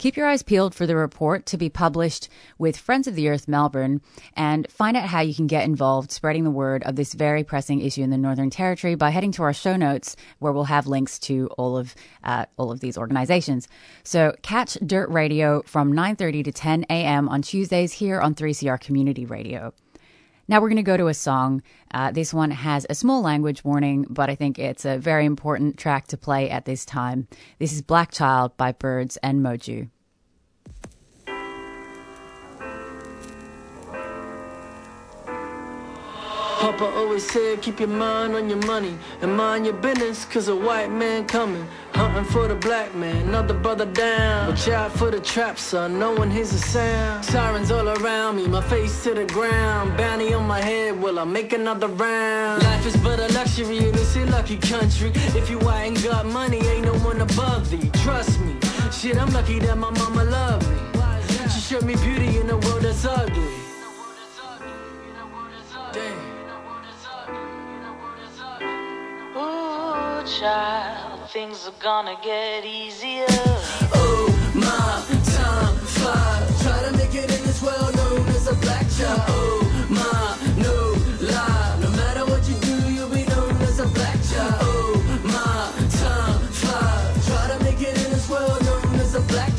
[0.00, 3.46] Keep your eyes peeled for the report to be published with Friends of the Earth
[3.46, 4.00] Melbourne
[4.34, 7.82] and find out how you can get involved spreading the word of this very pressing
[7.82, 11.18] issue in the Northern Territory by heading to our show notes where we'll have links
[11.18, 13.68] to all of uh, all of these organizations.
[14.02, 17.28] So catch Dirt Radio from 9:30 to 10 a.m.
[17.28, 19.74] on Tuesdays here on 3CR Community Radio.
[20.50, 21.62] Now we're going to go to a song.
[21.94, 25.78] Uh, this one has a small language warning, but I think it's a very important
[25.78, 27.28] track to play at this time.
[27.60, 29.90] This is Black Child by Birds and Moju.
[36.58, 40.56] Papa always said, keep your mind on your money and mind your business, cause a
[40.56, 41.64] white man coming.
[42.00, 44.48] Hunting for the black man, another brother down.
[44.48, 47.22] Watch out for the trap, son, no one hears a sound.
[47.26, 49.98] Sirens all around me, my face to the ground.
[49.98, 52.62] Bounty on my head, will I make another round?
[52.62, 55.12] Life is but a luxury in this lucky country.
[55.40, 57.90] If you ain't got money, ain't no one above thee.
[58.02, 58.56] Trust me,
[58.90, 60.76] shit, I'm lucky that my mama loved me.
[61.52, 63.44] She showed me beauty in a world that's ugly.
[65.92, 66.30] Damn.
[69.36, 73.24] Ooh, child, things are gonna get easier.
[73.94, 75.00] Oh, my
[75.32, 76.62] time flies.
[76.62, 79.22] Try to make it in this world known as a black child.
[79.28, 80.74] Oh, my, no
[81.24, 81.78] lie.
[81.80, 84.16] No matter what you do, you'll be known as a black.
[84.60, 87.26] Oh, my time flies.
[87.28, 89.50] Try to make it in this world known as a black.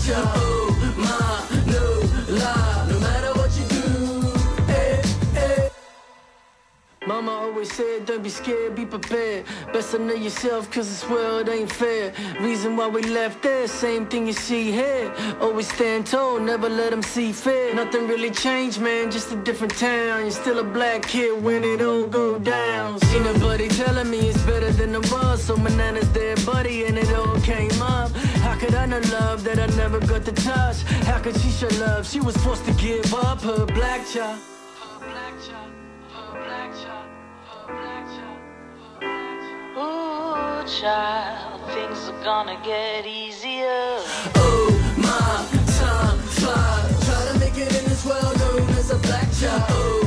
[7.11, 9.43] Mama always said, don't be scared, be prepared.
[9.73, 12.13] Best to know yourself, cause this world ain't fair.
[12.39, 15.13] Reason why we left there, same thing you see here.
[15.41, 17.75] Always stand tall, never let them see fear.
[17.75, 20.21] Nothing really changed, man, just a different town.
[20.21, 22.97] You're still a black kid when it all go down.
[23.01, 25.43] See nobody telling me it's better than it was.
[25.43, 28.11] So my nana's dead buddy, and it all came up.
[28.45, 30.83] How could I know love that I never got to touch?
[31.09, 32.07] How could she show love?
[32.07, 34.39] She was forced to give up her black child.
[40.65, 43.97] Child, things are gonna get easier.
[44.35, 45.45] Oh, my
[45.77, 47.05] time flies.
[47.05, 49.63] Try to make it in this world known as a black child.
[49.69, 50.00] Oh,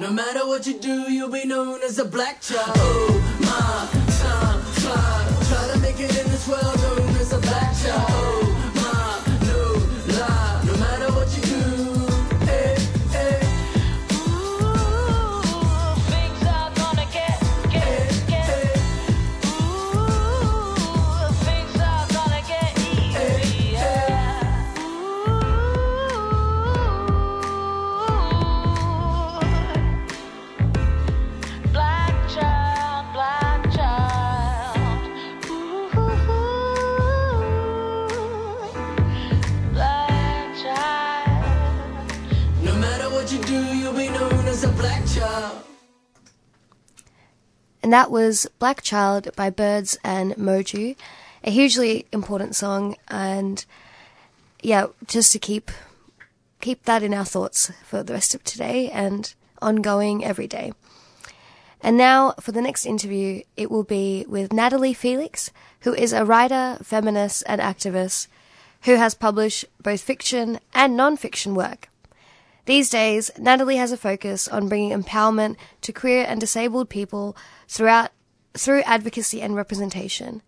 [0.00, 2.72] No matter what you do, you'll be known as a black child.
[2.76, 4.03] Oh, my
[47.84, 50.96] And that was Black Child by Birds and Moju,
[51.44, 53.62] a hugely important song, and
[54.62, 55.70] yeah, just to keep
[56.62, 60.72] keep that in our thoughts for the rest of today and ongoing every day.
[61.82, 66.24] And now for the next interview, it will be with Natalie Felix, who is a
[66.24, 68.28] writer, feminist, and activist
[68.84, 71.90] who has published both fiction and non fiction work.
[72.64, 77.36] These days, Natalie has a focus on bringing empowerment to queer and disabled people
[77.68, 78.10] throughout,
[78.54, 80.42] through advocacy and representation.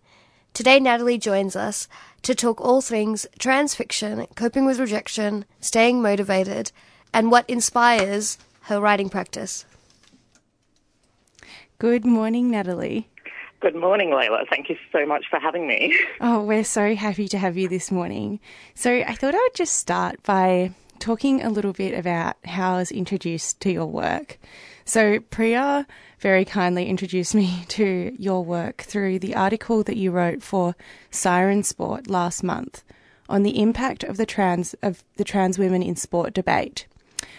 [0.55, 1.87] Today, Natalie joins us
[2.23, 6.73] to talk all things trans fiction, coping with rejection, staying motivated,
[7.13, 9.67] and what inspires her writing practice.
[11.79, 13.09] Good morning, Natalie.
[13.61, 14.49] Good morning, Layla.
[14.49, 15.99] Thank you so much for having me.
[16.21, 18.41] Oh, we're so happy to have you this morning.
[18.75, 22.79] So, I thought I would just start by talking a little bit about how I
[22.79, 24.39] was introduced to your work.
[24.87, 25.87] So, Priya
[26.19, 30.75] very kindly introduced me to your work through the article that you wrote for
[31.11, 32.83] Siren Sport last month
[33.29, 36.87] on the impact of the trans of the trans women in sport debate.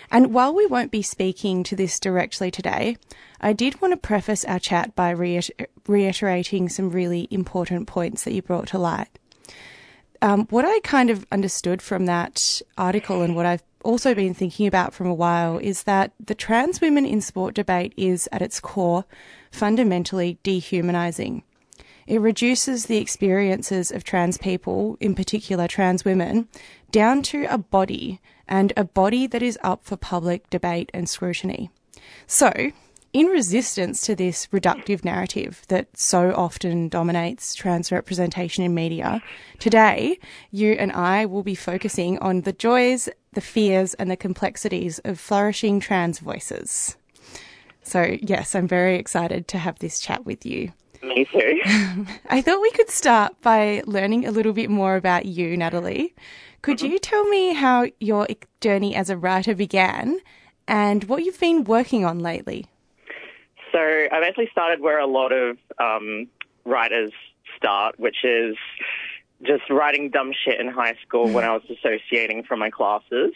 [0.10, 2.98] And while we won't be speaking to this directly today,
[3.42, 8.34] I did want to preface our chat by reiter- reiterating some really important points that
[8.34, 9.20] you brought to light.
[10.22, 14.68] Um, what I kind of understood from that article and what I've also been thinking
[14.68, 18.60] about from a while is that the trans women in sport debate is, at its
[18.60, 19.06] core,
[19.52, 21.44] fundamentally dehumanizing.
[22.08, 26.48] It reduces the experiences of trans people, in particular trans women,
[26.90, 31.70] down to a body and a body that is up for public debate and scrutiny.
[32.26, 32.72] So,
[33.18, 39.24] in resistance to this reductive narrative that so often dominates trans representation in media,
[39.58, 40.20] today
[40.52, 45.20] you and I will be focusing on the joys, the fears, and the complexities of
[45.20, 46.96] flourishing trans voices.
[47.82, 50.72] So, yes, I'm very excited to have this chat with you.
[51.02, 51.62] Me too.
[52.30, 56.14] I thought we could start by learning a little bit more about you, Natalie.
[56.62, 56.92] Could mm-hmm.
[56.92, 58.28] you tell me how your
[58.62, 60.20] journey as a writer began
[60.68, 62.68] and what you've been working on lately?
[63.72, 66.28] So I've actually started where a lot of um,
[66.66, 67.12] writers
[67.56, 68.56] start, which is
[69.44, 73.34] just writing dumb shit in high school when I was dissociating from my classes.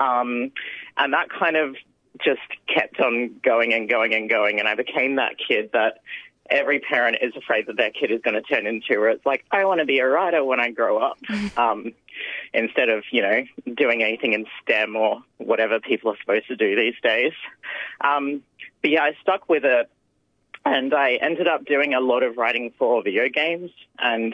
[0.00, 0.52] Um,
[0.96, 1.76] and that kind of
[2.24, 2.40] just
[2.72, 4.58] kept on going and going and going.
[4.58, 6.00] And I became that kid that
[6.50, 9.44] every parent is afraid that their kid is going to turn into, where it's like,
[9.50, 11.18] I want to be a writer when I grow up.
[11.56, 11.92] Um,
[12.54, 13.42] instead of, you know,
[13.76, 17.32] doing anything in STEM or whatever people are supposed to do these days.
[18.00, 18.42] Um,
[18.86, 19.90] but yeah, I stuck with it
[20.64, 24.32] and I ended up doing a lot of writing for video games and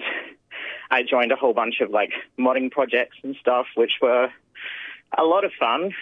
[0.90, 4.28] I joined a whole bunch of like modding projects and stuff, which were
[5.16, 5.92] a lot of fun,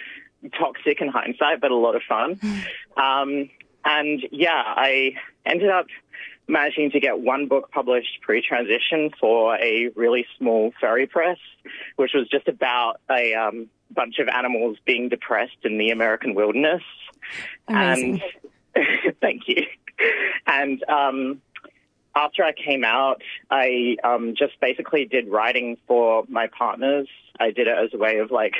[0.59, 2.41] toxic in hindsight, but a lot of fun.
[2.97, 3.49] Um,
[3.85, 5.13] and yeah, I
[5.45, 5.85] ended up
[6.49, 11.37] managing to get one book published pre-transition for a really small furry press,
[11.95, 16.81] which was just about a um, bunch of animals being depressed in the American wilderness.
[17.67, 18.21] Amazing.
[18.75, 19.65] And thank you.
[20.47, 21.41] And um,
[22.15, 27.07] after I came out, I um, just basically did writing for my partners.
[27.39, 28.55] I did it as a way of like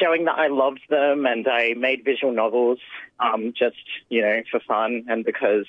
[0.00, 2.78] showing that I loved them, and I made visual novels
[3.20, 3.76] um, just
[4.08, 5.66] you know for fun and because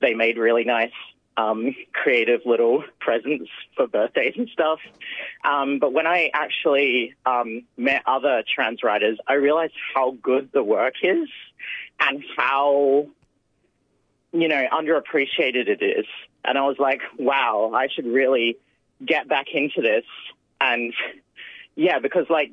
[0.00, 0.92] they made really nice
[1.36, 4.78] um, creative little presents for birthdays and stuff.
[5.44, 10.62] Um, but when I actually um, met other trans writers, I realized how good the
[10.62, 11.28] work is
[12.00, 13.06] and how,
[14.32, 16.06] you know, underappreciated it is.
[16.44, 18.56] And I was like, wow, I should really
[19.04, 20.04] get back into this.
[20.60, 20.94] And
[21.74, 22.52] yeah, because like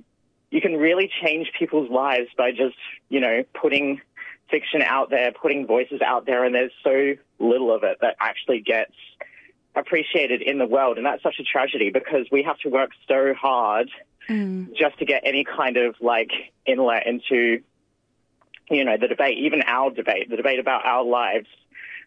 [0.51, 2.75] you can really change people's lives by just,
[3.09, 4.01] you know, putting
[4.49, 8.61] fiction out there, putting voices out there, and there's so little of it that actually
[8.61, 8.93] gets
[9.75, 10.97] appreciated in the world.
[10.97, 13.89] And that's such a tragedy because we have to work so hard
[14.77, 16.31] just to get any kind of like
[16.65, 17.61] inlet into,
[18.69, 21.47] you know, the debate, even our debate, the debate about our lives.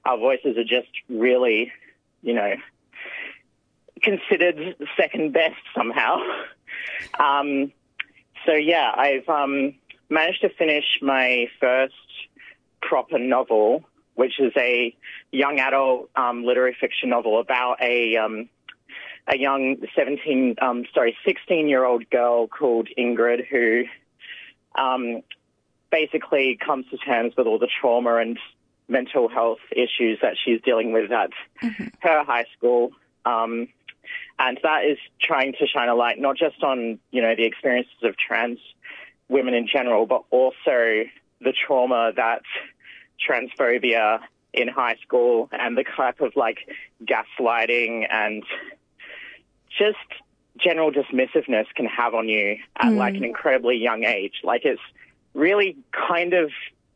[0.05, 1.73] Our voices are just really,
[2.23, 2.55] you know,
[4.03, 6.19] considered second best somehow.
[7.19, 7.73] Um,
[8.47, 9.75] so yeah, I've um,
[10.09, 11.95] managed to finish my first
[12.81, 13.85] proper novel,
[14.15, 14.95] which is a
[15.31, 18.49] young adult um, literary fiction novel about a um,
[19.27, 23.85] a young seventeen, um, sorry, sixteen year old girl called Ingrid who
[24.81, 25.23] um,
[25.91, 28.39] basically comes to terms with all the trauma and
[28.89, 31.31] mental health issues that she's dealing with at
[32.01, 32.93] her high school.
[33.25, 33.69] Um,
[34.39, 38.03] and that is trying to shine a light not just on you know the experiences
[38.03, 38.59] of trans
[39.29, 41.05] women in general, but also
[41.41, 42.43] the trauma that
[43.29, 44.21] transphobia
[44.53, 46.59] in high school and the type of like
[47.05, 48.43] gaslighting and
[49.79, 49.99] just
[50.59, 53.19] general dismissiveness can have on you at like mm.
[53.19, 54.41] an incredibly young age.
[54.43, 54.81] Like it's
[55.35, 56.51] really kind of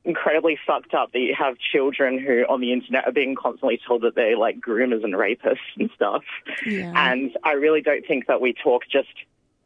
[0.05, 4.03] incredibly fucked up that you have children who on the internet are being constantly told
[4.03, 6.23] that they're like groomers and rapists and stuff.
[6.65, 6.93] Yeah.
[6.97, 9.09] And I really don't think that we talk just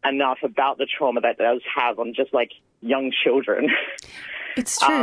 [0.05, 2.51] enough about the trauma that does have on just like
[2.81, 3.71] young children.
[4.57, 4.95] It's true.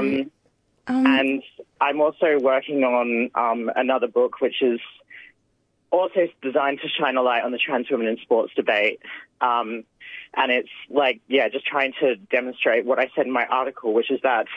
[0.87, 1.43] Um, and
[1.79, 4.79] I'm also working on um, another book, which is
[5.91, 9.01] also designed to shine a light on the trans women in sports debate.
[9.41, 9.83] Um,
[10.35, 14.09] and it's like, yeah, just trying to demonstrate what I said in my article, which
[14.09, 14.47] is that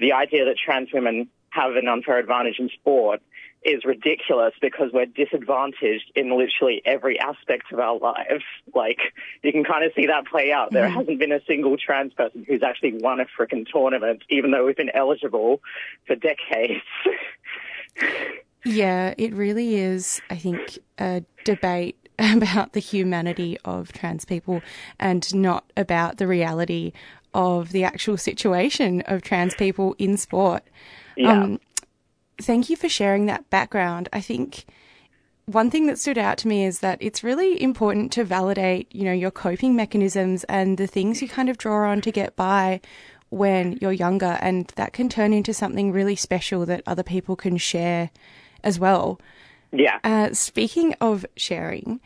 [0.00, 3.20] the idea that trans women have an unfair advantage in sport
[3.64, 8.42] is ridiculous because we're disadvantaged in literally every aspect of our lives.
[8.74, 8.98] Like,
[9.42, 10.72] you can kind of see that play out.
[10.72, 10.92] There Mhm.
[10.94, 14.76] hasn't been a single trans person who's actually won a frickin' tournament, even though we've
[14.76, 15.60] been eligible
[16.06, 16.82] for decades.
[18.64, 24.62] Yeah, it really is, I think, a debate about the humanity of trans people
[25.00, 26.92] and not about the reality
[27.34, 30.62] of the actual situation of trans people in sport.
[31.16, 31.56] Yeah.
[32.40, 34.08] Thank you for sharing that background.
[34.12, 34.64] I think
[35.46, 39.04] one thing that stood out to me is that it's really important to validate, you
[39.04, 42.80] know, your coping mechanisms and the things you kind of draw on to get by
[43.30, 47.56] when you're younger and that can turn into something really special that other people can
[47.56, 48.10] share
[48.62, 49.20] as well.
[49.72, 49.98] Yeah.
[50.04, 52.00] Uh, speaking of sharing,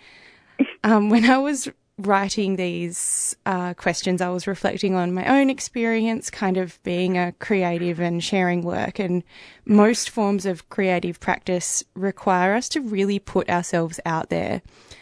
[0.85, 1.69] um, when I was
[1.99, 7.33] writing these uh, questions, I was reflecting on my own experience, kind of being a
[7.33, 8.99] creative and sharing work.
[8.99, 9.23] And
[9.65, 14.61] most forms of creative practice require us to really put ourselves out there.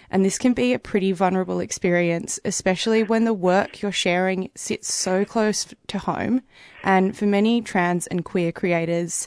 [0.08, 4.94] And this can be a pretty vulnerable experience, especially when the work you're sharing sits
[4.94, 6.42] so close to home.
[6.84, 9.26] And for many trans and queer creators,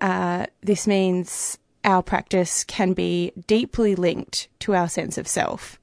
[0.00, 5.78] uh, this means our practice can be deeply linked to our sense of self.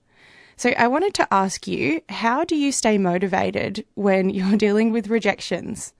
[0.57, 5.07] So I wanted to ask you, how do you stay motivated when you're dealing with
[5.07, 5.93] rejections?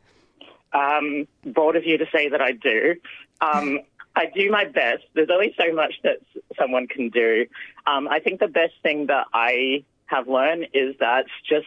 [0.74, 2.96] Um, bold of you to say that I do.
[3.42, 3.80] Um,
[4.16, 5.04] I do my best.
[5.14, 6.18] There's only so much that
[6.58, 7.46] someone can do.
[7.86, 11.66] Um, I think the best thing that I have learned is that just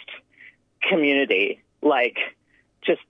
[0.82, 2.16] community, like
[2.82, 3.01] just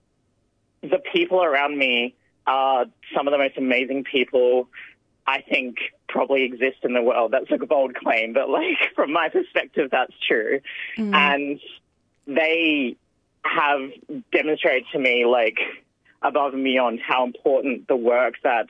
[0.81, 2.15] the people around me
[2.47, 4.67] are some of the most amazing people
[5.27, 7.31] I think probably exist in the world.
[7.31, 10.59] That's a bold claim, but like from my perspective, that's true.
[10.97, 11.13] Mm.
[11.13, 11.59] And
[12.27, 12.95] they
[13.43, 13.91] have
[14.31, 15.57] demonstrated to me like
[16.21, 18.67] above and beyond how important the work that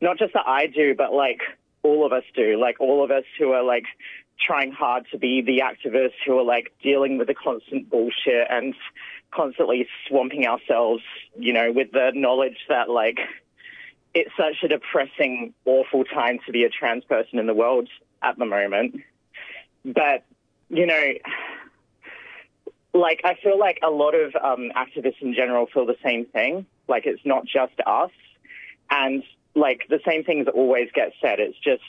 [0.00, 1.40] not just that I do, but like
[1.82, 3.84] all of us do, like all of us who are like
[4.44, 8.74] trying hard to be the activists who are like dealing with the constant bullshit and
[9.30, 11.02] constantly swamping ourselves,
[11.38, 13.18] you know, with the knowledge that like
[14.14, 17.88] it's such a depressing, awful time to be a trans person in the world
[18.22, 19.00] at the moment.
[19.84, 20.24] But,
[20.70, 21.12] you know,
[22.94, 26.64] like I feel like a lot of um, activists in general feel the same thing.
[26.88, 28.12] Like it's not just us,
[28.90, 29.22] and
[29.54, 31.40] like the same things always get said.
[31.40, 31.82] It's just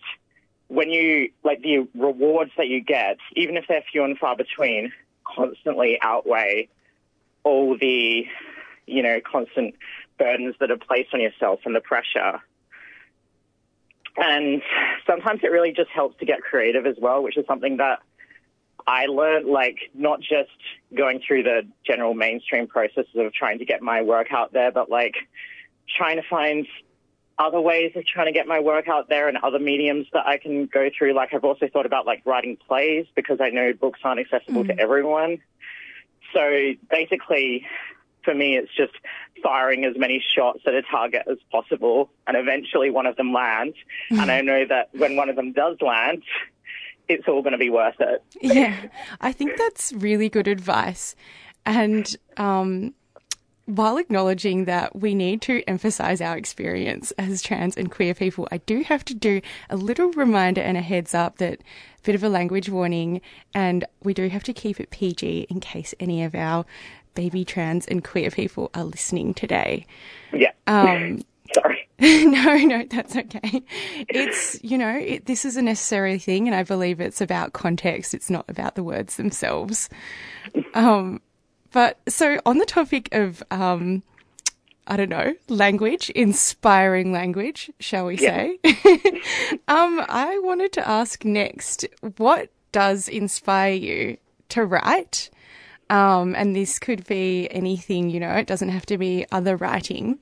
[0.67, 4.91] when you like the rewards that you get, even if they're few and far between,
[5.23, 6.69] constantly outweigh
[7.43, 8.25] all the
[8.87, 9.75] you know constant
[10.17, 12.41] burdens that are placed on yourself and the pressure.
[14.17, 14.61] And
[15.05, 17.99] sometimes it really just helps to get creative as well, which is something that
[18.87, 20.51] I learned, like, not just
[20.95, 24.89] going through the general mainstream processes of trying to get my work out there, but
[24.89, 25.15] like
[25.97, 26.67] trying to find
[27.37, 30.37] other ways of trying to get my work out there and other mediums that I
[30.37, 31.13] can go through.
[31.13, 34.73] Like, I've also thought about like writing plays because I know books aren't accessible to
[34.73, 34.79] mm.
[34.79, 35.39] everyone.
[36.33, 37.65] So basically,
[38.25, 38.93] for me, it's just
[39.41, 43.77] firing as many shots at a target as possible, and eventually one of them lands.
[44.09, 46.23] And I know that when one of them does land,
[47.07, 48.23] it's all going to be worth it.
[48.41, 48.75] Yeah,
[49.21, 51.15] I think that's really good advice.
[51.65, 52.93] And um,
[53.65, 58.57] while acknowledging that we need to emphasize our experience as trans and queer people, I
[58.57, 62.23] do have to do a little reminder and a heads up that a bit of
[62.23, 63.21] a language warning,
[63.53, 66.65] and we do have to keep it PG in case any of our
[67.15, 69.85] baby trans and queer people are listening today.
[70.31, 70.51] Yeah.
[70.67, 71.21] Um,
[71.53, 71.87] Sorry.
[71.99, 73.63] no, no, that's okay.
[74.09, 78.13] It's, you know, it, this is a necessary thing, and I believe it's about context.
[78.13, 79.89] It's not about the words themselves.
[80.73, 81.21] Um,
[81.71, 84.03] but so on the topic of, um,
[84.87, 88.47] I don't know, language, inspiring language, shall we Yeah.
[88.47, 88.59] say?
[89.67, 91.85] um, I wanted to ask next,
[92.17, 94.17] what does inspire you
[94.49, 95.29] to write?
[95.89, 100.19] Um, and this could be anything, you know, it doesn't have to be other writing.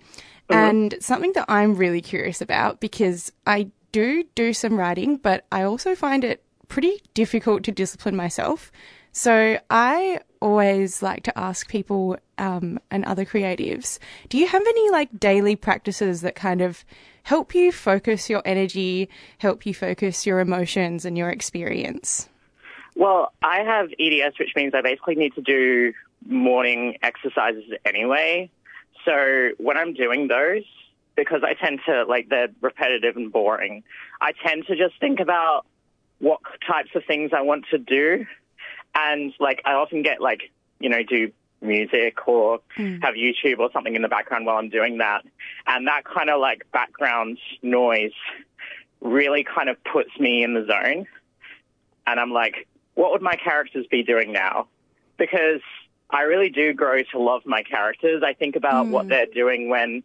[0.49, 5.63] And something that I'm really curious about because I do do some writing, but I
[5.63, 8.71] also find it pretty difficult to discipline myself.
[9.13, 14.89] So I always like to ask people um, and other creatives do you have any
[14.89, 16.83] like daily practices that kind of
[17.21, 19.07] help you focus your energy,
[19.37, 22.27] help you focus your emotions and your experience?
[22.95, 25.93] Well, I have EDS, which means I basically need to do
[26.27, 28.49] morning exercises anyway.
[29.05, 30.63] So when I'm doing those,
[31.15, 33.83] because I tend to, like, they're repetitive and boring,
[34.21, 35.65] I tend to just think about
[36.19, 38.25] what types of things I want to do.
[38.95, 41.31] And, like, I often get, like, you know, do
[41.61, 42.99] music or Hmm.
[43.01, 45.25] have YouTube or something in the background while I'm doing that.
[45.65, 48.13] And that kind of, like, background noise
[49.01, 51.07] really kind of puts me in the zone.
[52.05, 54.67] And I'm like, what would my characters be doing now?
[55.17, 55.61] Because
[56.09, 58.21] I really do grow to love my characters.
[58.23, 60.03] I think about what they're doing when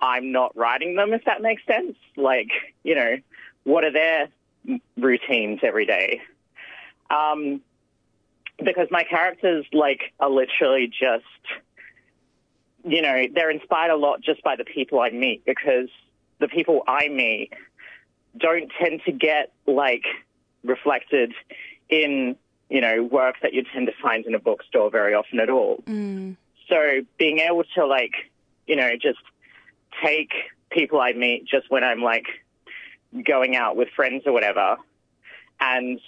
[0.00, 1.96] I'm not writing them, if that makes sense.
[2.16, 2.50] Like,
[2.82, 3.16] you know,
[3.64, 4.28] what are their
[4.96, 6.22] routines every day?
[7.10, 7.60] Um,
[8.64, 11.24] because my characters, like, are literally just,
[12.84, 15.88] you know, they're inspired a lot just by the people I meet because
[16.38, 17.52] the people I meet
[18.36, 20.04] don't tend to get, like,
[20.64, 21.34] reflected
[21.92, 22.34] in,
[22.70, 25.76] you know, work that you tend to find in a bookstore very often at all.
[25.86, 26.36] Mm.
[26.68, 28.14] So being able to like,
[28.66, 29.18] you know, just
[30.02, 30.32] take
[30.70, 32.26] people I meet just when I'm like
[33.24, 34.78] going out with friends or whatever
[35.60, 36.00] and,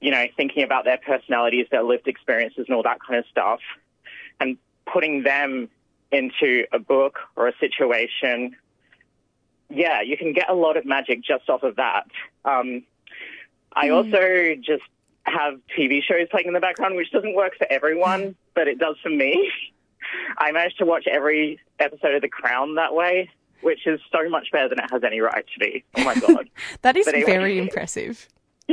[0.00, 3.60] you know, thinking about their personalities, their lived experiences and all that kind of stuff
[4.38, 5.70] and putting them
[6.12, 8.54] into a book or a situation.
[9.70, 12.06] Yeah, you can get a lot of magic just off of that.
[12.44, 12.84] Um,
[13.74, 13.94] I mm-hmm.
[13.94, 14.84] also just
[15.24, 18.32] have TV shows playing in the background, which doesn't work for everyone, mm-hmm.
[18.54, 19.50] but it does for me.
[20.38, 23.30] I managed to watch every episode of The Crown that way,
[23.62, 25.84] which is so much better than it has any right to be.
[25.96, 26.48] Oh my god!
[26.82, 27.30] That is anyway.
[27.30, 28.28] very impressive.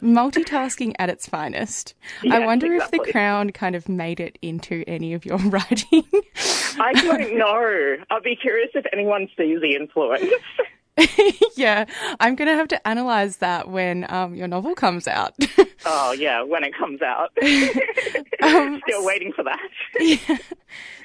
[0.00, 1.94] Multitasking at its finest.
[2.30, 2.90] I wonder if.
[2.90, 6.04] The Crown kind of made it into any of your writing.
[6.78, 7.96] I don't know.
[8.10, 10.30] I'd be curious if anyone sees the influence.
[11.56, 11.84] yeah,
[12.20, 15.34] I'm going to have to analyze that when um, your novel comes out.
[15.86, 17.30] oh yeah, when it comes out.
[18.42, 20.40] Um, Still waiting for that.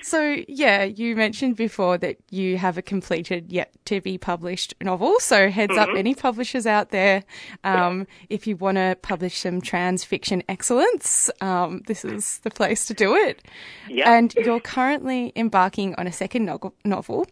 [0.03, 5.19] So, yeah, you mentioned before that you have a completed yet to be published novel.
[5.19, 5.97] So, heads up, Mhm.
[5.97, 7.23] any publishers out there,
[7.63, 12.85] um, if you want to publish some trans fiction excellence, um, this is the place
[12.87, 13.41] to do it.
[13.87, 14.11] Yeah.
[14.11, 17.25] And you're currently embarking on a second no- novel.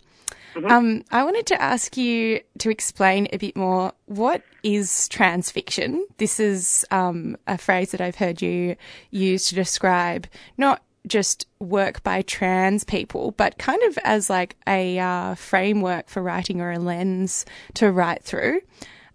[0.55, 6.05] Um, I wanted to ask you to explain a bit more what is trans fiction.
[6.17, 8.75] This is um, a phrase that I've heard you
[9.11, 10.27] use to describe
[10.57, 16.21] not just work by trans people, but kind of as like a uh, framework for
[16.21, 17.45] writing or a lens
[17.75, 18.61] to write through.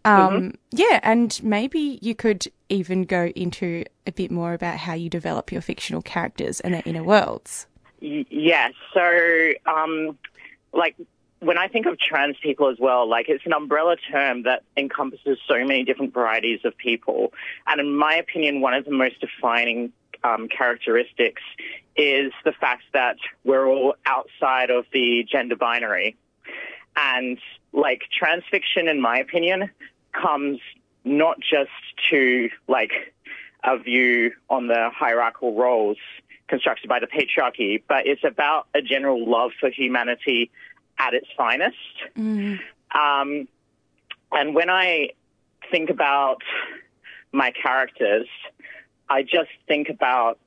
[0.05, 5.09] Um, Yeah, and maybe you could even go into a bit more about how you
[5.09, 7.67] develop your fictional characters and their inner worlds.
[8.01, 8.73] Yes.
[8.93, 10.19] So, um,
[10.73, 10.97] like,
[11.45, 15.39] when I think of trans people as well, like, it's an umbrella term that encompasses
[15.47, 17.33] so many different varieties of people.
[17.67, 19.93] And in my opinion, one of the most defining
[20.23, 21.43] um, characteristics
[21.97, 26.17] is the fact that we're all outside of the gender binary.
[26.97, 27.39] And,
[27.73, 29.71] like, trans fiction, in my opinion,
[30.13, 30.61] comes
[31.05, 31.71] not just
[32.11, 32.93] to, like,
[33.63, 35.99] a view on the hierarchical roles
[36.49, 40.51] constructed by the patriarchy, but it's about a general love for humanity
[40.99, 41.77] at its finest.
[42.95, 43.49] Um,
[44.33, 45.11] and when I
[45.71, 46.43] think about
[47.33, 48.27] my characters,
[49.09, 50.39] I just think about,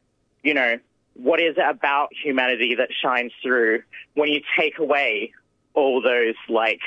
[0.43, 0.79] you know,
[1.13, 3.83] what is it about humanity that shines through
[4.13, 5.33] when you take away
[5.73, 6.81] all those like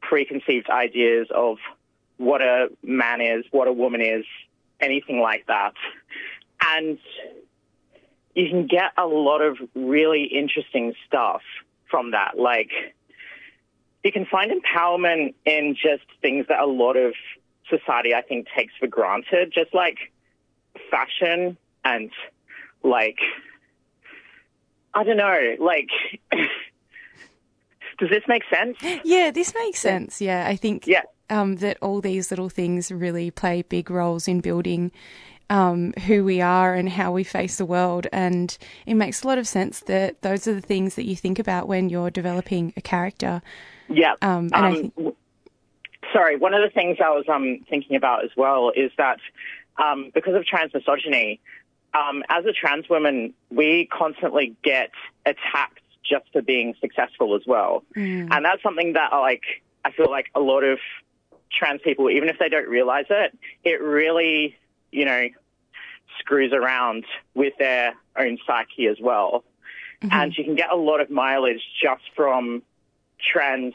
[0.00, 1.58] preconceived ideas of
[2.16, 4.24] what a man is, what a woman is,
[4.80, 5.74] anything like that.
[6.64, 6.98] And
[8.34, 11.42] you can get a lot of really interesting stuff
[11.90, 12.38] from that.
[12.38, 12.70] Like,
[14.04, 17.14] you can find empowerment in just things that a lot of
[17.68, 19.98] society, I think, takes for granted, just like
[20.90, 22.10] fashion and
[22.82, 23.18] like,
[24.94, 25.88] I don't know, like,
[27.98, 28.76] does this make sense?
[29.04, 30.20] Yeah, this makes sense.
[30.20, 30.88] Yeah, I think
[31.30, 34.90] um, that all these little things really play big roles in building
[35.48, 38.06] um, who we are and how we face the world.
[38.12, 41.38] And it makes a lot of sense that those are the things that you think
[41.38, 43.42] about when you're developing a character.
[43.94, 44.14] Yeah.
[44.22, 45.14] Um, and Um,
[46.12, 49.18] sorry, one of the things I was um, thinking about as well is that
[49.76, 51.40] um, because of trans misogyny,
[51.94, 54.90] um, as a trans woman, we constantly get
[55.26, 57.84] attacked just for being successful as well.
[58.30, 59.42] And that's something that, like,
[59.84, 60.78] I feel like a lot of
[61.50, 64.56] trans people, even if they don't realize it, it really,
[64.90, 65.28] you know,
[66.18, 69.44] screws around with their own psyche as well.
[70.10, 72.62] And you can get a lot of mileage just from
[73.22, 73.74] trans,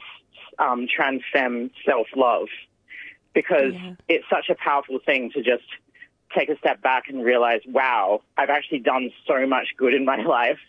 [0.60, 2.48] um, trans femme self-love
[3.34, 3.74] because
[4.08, 5.64] it's such a powerful thing to just
[6.36, 10.18] take a step back and realize, wow, I've actually done so much good in my
[10.24, 10.60] life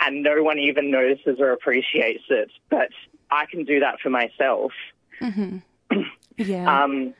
[0.00, 2.88] and no one even notices or appreciates it, but
[3.30, 4.72] I can do that for myself.
[5.18, 5.58] hmm
[6.38, 6.84] Yeah.
[6.84, 7.12] Um,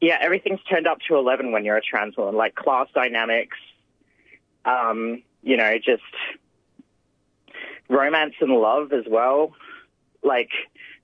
[0.00, 3.58] yeah, everything's turned up to 11 when you're a trans woman, like class dynamics,
[4.64, 6.02] um, you know, just
[7.88, 9.52] romance and love as well.
[10.22, 10.50] Like,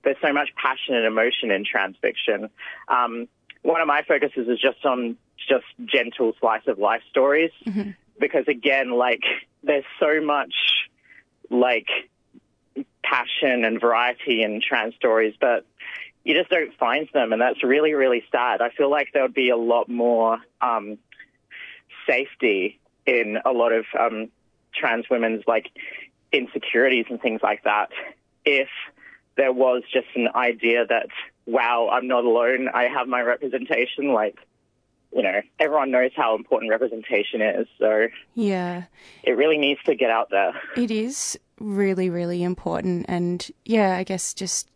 [0.03, 2.49] there's so much passion and emotion in trans fiction.
[2.87, 3.27] Um,
[3.61, 5.17] one of my focuses is just on
[5.47, 7.51] just gentle slice of life stories
[8.19, 9.23] because again, like,
[9.63, 10.53] there's so much,
[11.49, 11.87] like,
[13.03, 15.65] passion and variety in trans stories, but
[16.23, 18.61] you just don't find them, and that's really, really sad.
[18.61, 20.97] I feel like there would be a lot more um,
[22.07, 24.29] safety in a lot of um,
[24.73, 25.67] trans women's like
[26.31, 27.89] insecurities and things like that
[28.45, 28.69] if
[29.39, 31.07] there was just an idea that
[31.45, 32.69] wow, I'm not alone.
[32.71, 34.13] I have my representation.
[34.13, 34.37] Like,
[35.11, 38.83] you know, everyone knows how important representation is, so Yeah.
[39.23, 40.53] it really needs to get out there.
[40.77, 43.05] It is really, really important.
[43.09, 44.67] And yeah, I guess just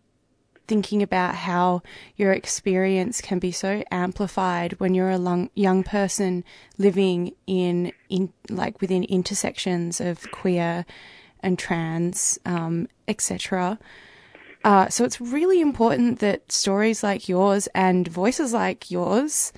[0.66, 1.84] thinking about how
[2.16, 6.44] your experience can be so amplified when you're a long, young person
[6.80, 10.86] living in, in like within intersections of queer
[11.42, 13.78] and trans, um, etc.
[14.64, 19.52] Uh, so it's really important that stories like yours and voices like yours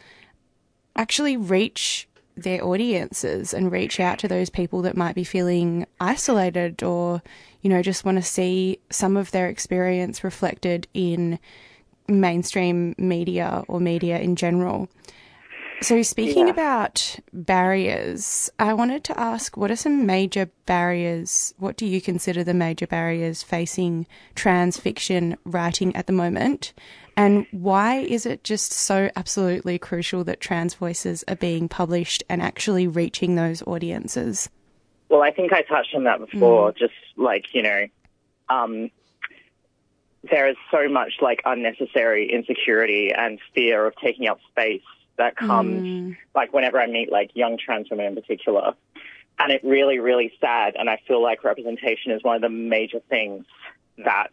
[0.96, 6.82] actually reach their audiences and reach out to those people that might be feeling isolated
[6.84, 7.22] or,
[7.62, 11.40] you know, just want to see some of their experience reflected in
[12.08, 14.90] mainstream media or media in general.
[15.82, 16.54] So, speaking Yeah.
[16.54, 21.54] about barriers, I wanted to ask what are some major barriers?
[21.60, 26.74] What do you consider the major barriers facing trans fiction writing at the moment?
[27.18, 32.42] And why is it just so absolutely crucial that trans voices are being published and
[32.42, 34.50] actually reaching those audiences?
[35.10, 36.72] Well, I think I touched on that before.
[36.72, 37.88] Just like you know,
[38.50, 38.90] um,
[40.32, 44.82] there is so much like unnecessary insecurity and fear of taking up space
[45.18, 46.18] that comes mm.
[46.34, 48.74] like whenever I meet like young trans women in particular.
[49.38, 50.76] And it really, really sad.
[50.78, 53.46] And I feel like representation is one of the major things
[53.98, 54.32] that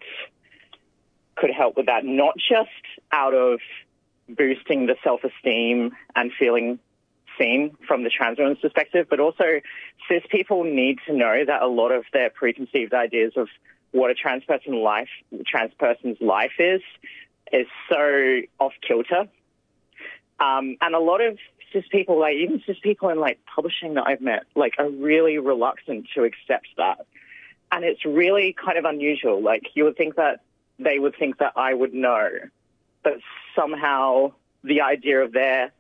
[1.35, 2.70] could help with that, not just
[3.11, 3.61] out of
[4.28, 6.78] boosting the self-esteem and feeling
[7.39, 9.61] seen from the trans woman's perspective, but also
[10.09, 13.49] cis people need to know that a lot of their preconceived ideas of
[13.93, 15.09] what a trans person life,
[15.47, 16.83] trans person's life is,
[17.53, 19.28] is so off kilter.
[20.43, 21.38] Um, and a lot of
[21.72, 25.38] cis people, like even cis people in like publishing that I've met, like are really
[25.38, 27.07] reluctant to accept that.
[27.70, 29.40] And it's really kind of unusual.
[29.40, 30.40] Like you would think that
[30.78, 32.28] they would think that I would know,
[33.05, 33.18] but
[33.55, 34.32] somehow
[34.64, 35.70] the idea of their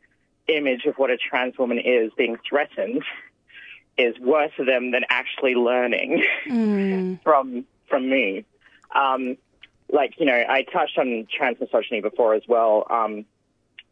[0.46, 3.02] image of what a trans woman is being threatened
[3.98, 6.24] is worse for them than actually learning
[7.24, 8.44] from from me.
[8.94, 9.36] Um,
[9.90, 13.24] like you know, I touched on trans misogyny before as well, um,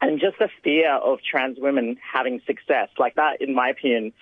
[0.00, 4.12] and just the fear of trans women having success, like that, in my opinion,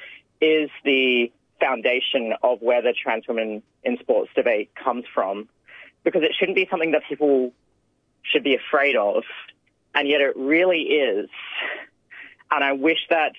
[0.41, 5.49] is the foundation of where the trans women in sports debate comes from,
[6.05, 7.53] because it shouldn't be something that people
[8.23, 9.23] should be afraid of,
[9.95, 11.29] and yet it really is.
[12.51, 13.33] And I wish that,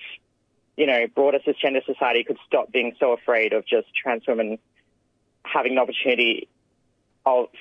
[0.77, 4.59] you know, broader cisgender society could stop being so afraid of just trans women
[5.43, 6.47] having an opportunity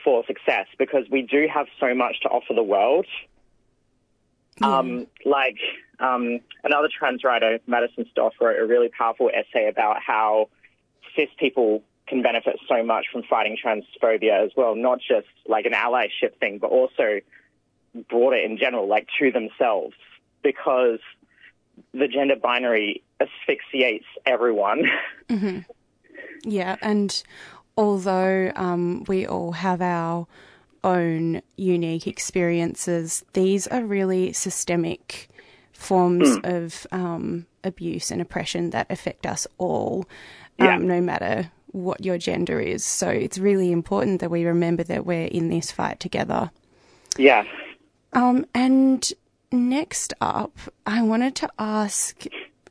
[0.03, 3.07] for success because we do have so much to offer the world.
[4.63, 5.59] Um, like
[6.01, 10.49] um, another trans writer, Madison Stoff, wrote a really powerful essay about how
[11.17, 15.73] cis people can benefit so much from fighting transphobia as well, not just like an
[15.73, 17.21] allyship thing, but also
[18.09, 19.95] broader in general, like to themselves,
[20.43, 21.01] because
[21.93, 24.85] the gender binary asphyxiates everyone.
[25.29, 25.59] hmm
[26.45, 27.23] Yeah, and
[27.77, 30.27] although um, we all have our
[30.85, 35.29] own unique experiences, these are really systemic
[35.73, 40.07] forms of um, abuse and oppression that affect us all,
[40.59, 42.85] um, no matter what your gender is.
[42.85, 46.51] So it's really important that we remember that we're in this fight together.
[47.17, 47.45] yeah.
[48.15, 49.07] Um, and
[49.53, 52.25] next up, I wanted to ask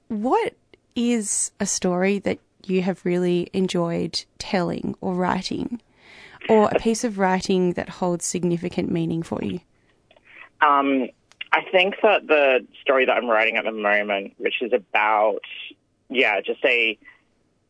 [0.07, 0.55] what
[0.95, 5.79] is a story that you have really enjoyed telling or writing,
[6.49, 9.59] or a piece of writing that holds significant meaning for you?
[10.61, 11.09] Um,
[11.51, 15.41] I think that the story that I'm writing at the moment, which is about,
[16.09, 16.97] yeah, just a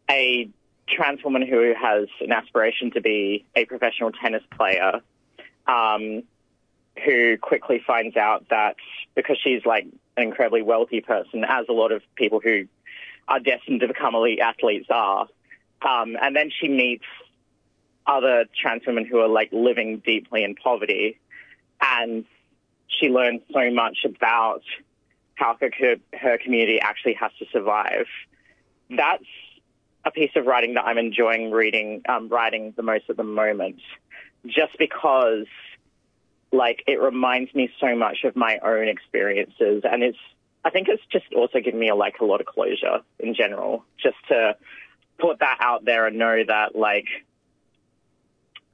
[0.09, 0.49] a
[0.87, 5.01] trans woman who has an aspiration to be a professional tennis player,
[5.67, 6.23] um,
[7.05, 8.77] who quickly finds out that
[9.15, 12.65] because she's like an incredibly wealthy person, as a lot of people who
[13.27, 15.27] are destined to become elite athletes are,
[15.81, 17.05] um, and then she meets
[18.07, 21.19] other trans women who are like living deeply in poverty,
[21.81, 22.25] and
[22.87, 24.63] she learns so much about
[25.35, 28.07] how her, her community actually has to survive.
[28.89, 29.25] That's
[30.05, 33.81] a piece of writing that I'm enjoying reading, um, writing the most at the moment,
[34.45, 35.45] just because,
[36.51, 40.17] like, it reminds me so much of my own experiences, and it's.
[40.65, 43.85] I think it's just also given me a, like a lot of closure in general,
[44.03, 44.57] just to
[45.17, 47.07] put that out there and know that like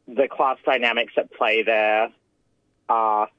[0.08, 2.10] the class dynamics at play there
[2.90, 3.30] are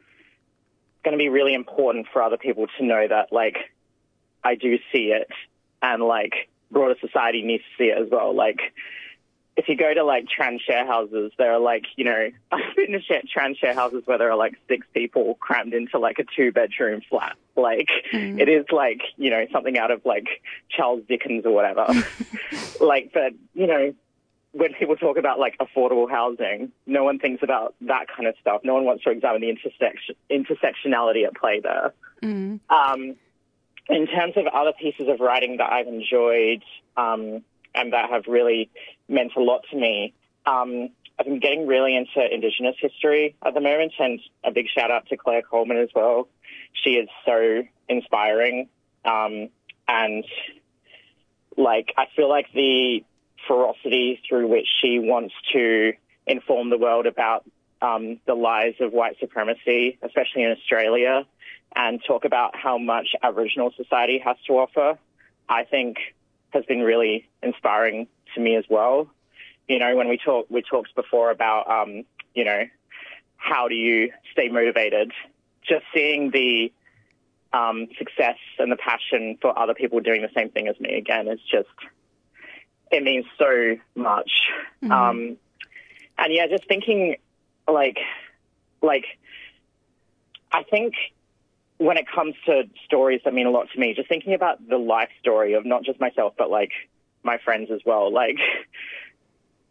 [1.04, 3.56] going to be really important for other people to know that like
[4.42, 5.28] I do see it
[5.82, 8.34] and like broader society needs to see it as well.
[8.34, 8.58] Like
[9.56, 12.92] if you go to like trans share houses, there are like, you know, I've been
[12.92, 16.24] to share, trans share houses where there are like six people crammed into like a
[16.36, 17.36] two bedroom flat.
[17.56, 18.40] Like Mm.
[18.40, 20.26] it is like, you know, something out of like
[20.70, 21.86] Charles Dickens or whatever.
[22.80, 23.94] like, but, you know,
[24.54, 28.60] when people talk about like affordable housing, no one thinks about that kind of stuff.
[28.62, 31.92] No one wants to examine the intersection, intersectionality at play there.
[32.22, 32.60] Mm.
[32.70, 33.16] Um,
[33.88, 36.62] in terms of other pieces of writing that I've enjoyed
[36.96, 37.42] um,
[37.74, 38.70] and that have really
[39.08, 40.14] meant a lot to me,
[40.46, 44.90] um, I've been getting really into Indigenous history at the moment, and a big shout
[44.90, 46.28] out to Claire Coleman as well.
[46.72, 48.68] She is so inspiring,
[49.04, 49.48] um,
[49.88, 50.24] and
[51.56, 53.04] like I feel like the
[53.46, 55.92] ferocity through which she wants to
[56.26, 57.44] inform the world about
[57.82, 61.26] um, the lies of white supremacy, especially in Australia,
[61.76, 64.98] and talk about how much Aboriginal society has to offer,
[65.48, 65.96] I think
[66.50, 69.10] has been really inspiring to me as well.
[69.68, 72.64] You know, when we talk, we talked before about, um, you know,
[73.36, 75.12] how do you stay motivated?
[75.68, 76.72] Just seeing the
[77.52, 81.28] um, success and the passion for other people doing the same thing as me again
[81.28, 81.68] is just,
[82.94, 84.30] it means so much.
[84.82, 85.36] Um,
[86.18, 87.16] and yeah, just thinking
[87.68, 87.98] like,
[88.82, 89.04] like,
[90.52, 90.94] I think
[91.78, 94.76] when it comes to stories that mean a lot to me, just thinking about the
[94.76, 96.70] life story of not just myself, but like
[97.24, 98.12] my friends as well.
[98.12, 98.36] Like,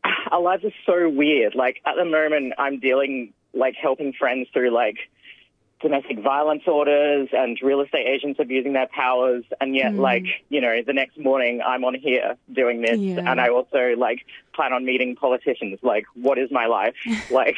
[0.32, 1.56] our lives are so weird.
[1.56, 4.98] Like, at the moment, I'm dealing, like, helping friends through, like,
[5.82, 9.44] domestic violence orders and real estate agents abusing their powers.
[9.60, 10.00] And yet, Mm.
[10.00, 12.98] like, you know, the next morning I'm on here doing this.
[13.00, 13.30] Yeah.
[13.30, 15.80] And I also, like, plan on meeting politicians.
[15.82, 16.96] Like, what is my life?
[17.32, 17.58] like,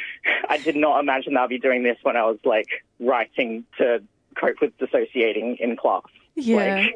[0.48, 4.02] I did not imagine that I'd be doing this when I was, like, writing to
[4.38, 6.02] cope with dissociating in class.
[6.36, 6.76] Yeah.
[6.76, 6.94] Like,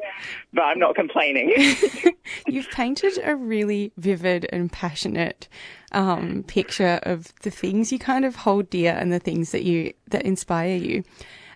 [0.53, 1.51] but I'm not complaining.
[2.47, 5.47] You've painted a really vivid and passionate
[5.91, 9.93] um, picture of the things you kind of hold dear and the things that you
[10.09, 11.03] that inspire you.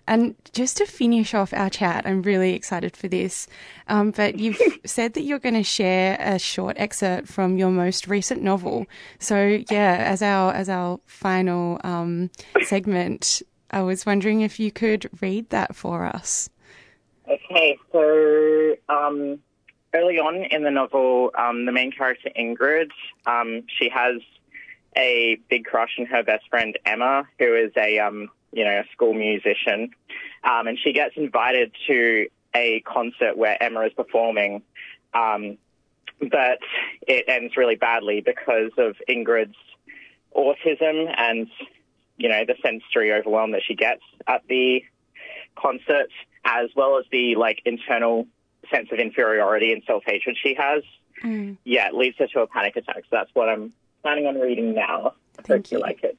[0.08, 3.48] And just to finish off our chat, I'm really excited for this.
[3.88, 8.06] Um, but you've said that you're going to share a short excerpt from your most
[8.06, 8.86] recent novel.
[9.18, 12.30] So yeah, as our as our final um,
[12.64, 16.48] segment, I was wondering if you could read that for us.
[17.28, 19.40] Okay, so um,
[19.94, 22.90] early on in the novel, um, the main character Ingrid,
[23.26, 24.20] um, she has
[24.96, 28.84] a big crush on her best friend Emma, who is a um, you know a
[28.92, 29.90] school musician,
[30.44, 34.62] um, and she gets invited to a concert where Emma is performing,
[35.12, 35.58] um,
[36.20, 36.58] but
[37.06, 39.56] it ends really badly because of Ingrid's
[40.34, 41.48] autism and
[42.16, 44.82] you know the sensory overwhelm that she gets at the
[45.56, 46.10] concert,
[46.44, 48.26] as well as the like internal
[48.70, 50.82] sense of inferiority and self hatred she has.
[51.24, 51.56] Mm.
[51.64, 53.02] Yeah, it leads her to a panic attack.
[53.04, 55.14] So that's what I'm planning on reading now.
[55.38, 56.18] I hope you like it.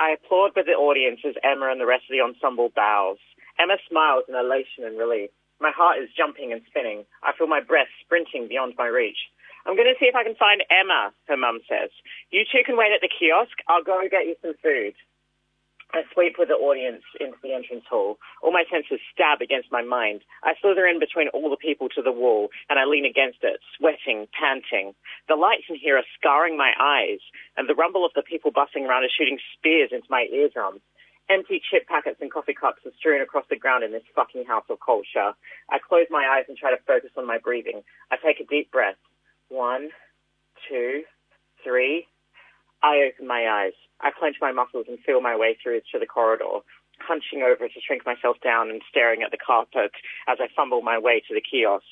[0.00, 3.18] I applaud with the audience as Emma and the rest of the ensemble bows.
[3.58, 5.30] Emma smiles in elation and relief.
[5.60, 7.04] My heart is jumping and spinning.
[7.22, 9.18] I feel my breath sprinting beyond my reach.
[9.66, 11.90] I'm going to see if I can find Emma, her mum says.
[12.30, 13.56] You two can wait at the kiosk.
[13.68, 14.94] I'll go get you some food.
[15.94, 18.18] I sweep with the audience into the entrance hall.
[18.42, 20.20] All my senses stab against my mind.
[20.44, 23.60] I slither in between all the people to the wall, and I lean against it,
[23.76, 24.92] sweating, panting.
[25.28, 27.24] The lights in here are scarring my eyes,
[27.56, 30.84] and the rumble of the people bustling around is shooting spears into my eardrums.
[31.30, 34.64] Empty chip packets and coffee cups are strewn across the ground in this fucking house
[34.68, 35.32] of culture.
[35.70, 37.82] I close my eyes and try to focus on my breathing.
[38.10, 38.96] I take a deep breath.
[39.48, 39.90] One,
[40.68, 41.02] two,
[41.64, 42.06] three.
[42.82, 43.72] I open my eyes.
[44.00, 46.60] I clench my muscles and feel my way through to the corridor.
[47.00, 49.92] hunching over to shrink myself down and staring at the carpet
[50.26, 51.84] as I fumble my way to the kiosk.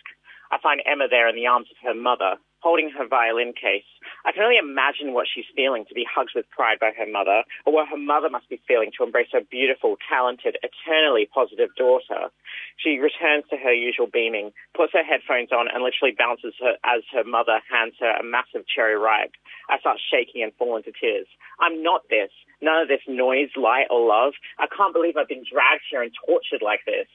[0.51, 3.87] I find Emma there in the arms of her mother, holding her violin case.
[4.25, 7.45] I can only imagine what she's feeling to be hugged with pride by her mother,
[7.65, 12.31] or what her mother must be feeling to embrace her beautiful, talented, eternally positive daughter.
[12.79, 17.03] She returns to her usual beaming, puts her headphones on, and literally bounces her as
[17.13, 19.33] her mother hands her a massive cherry ripe.
[19.71, 21.27] I start shaking and fall into tears.
[21.61, 22.31] I'm not this.
[22.63, 24.35] None of this noise, light, or love.
[24.59, 27.07] I can't believe I've been dragged here and tortured like this.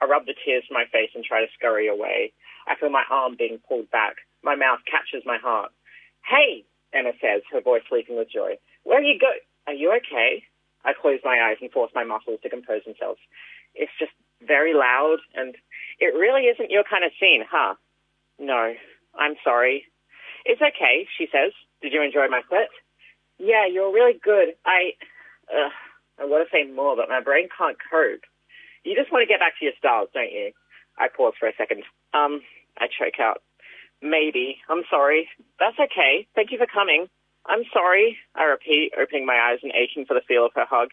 [0.00, 2.32] I rub the tears from my face and try to scurry away.
[2.66, 4.16] I feel my arm being pulled back.
[4.42, 5.72] My mouth catches my heart.
[6.24, 8.58] Hey, Emma says, her voice leaping with joy.
[8.84, 9.30] Where are you go?
[9.66, 10.42] Are you okay?
[10.84, 13.20] I close my eyes and force my muscles to compose themselves.
[13.74, 14.12] It's just
[14.46, 15.54] very loud, and
[15.98, 17.74] it really isn't your kind of scene, huh?
[18.38, 18.74] No,
[19.18, 19.84] I'm sorry.
[20.44, 21.52] It's okay, she says.
[21.82, 22.68] Did you enjoy my set?
[23.38, 24.54] Yeah, you're really good.
[24.64, 24.92] I,
[25.52, 25.70] uh,
[26.20, 28.22] I want to say more, but my brain can't cope.
[28.84, 30.52] You just want to get back to your stars, don't you?
[30.98, 31.82] I pause for a second.
[32.14, 32.40] Um,
[32.78, 33.42] I choke out.
[34.02, 34.58] Maybe.
[34.68, 35.28] I'm sorry.
[35.58, 36.26] That's okay.
[36.34, 37.08] Thank you for coming.
[37.48, 40.90] I'm sorry, I repeat, opening my eyes and aching for the feel of her hug.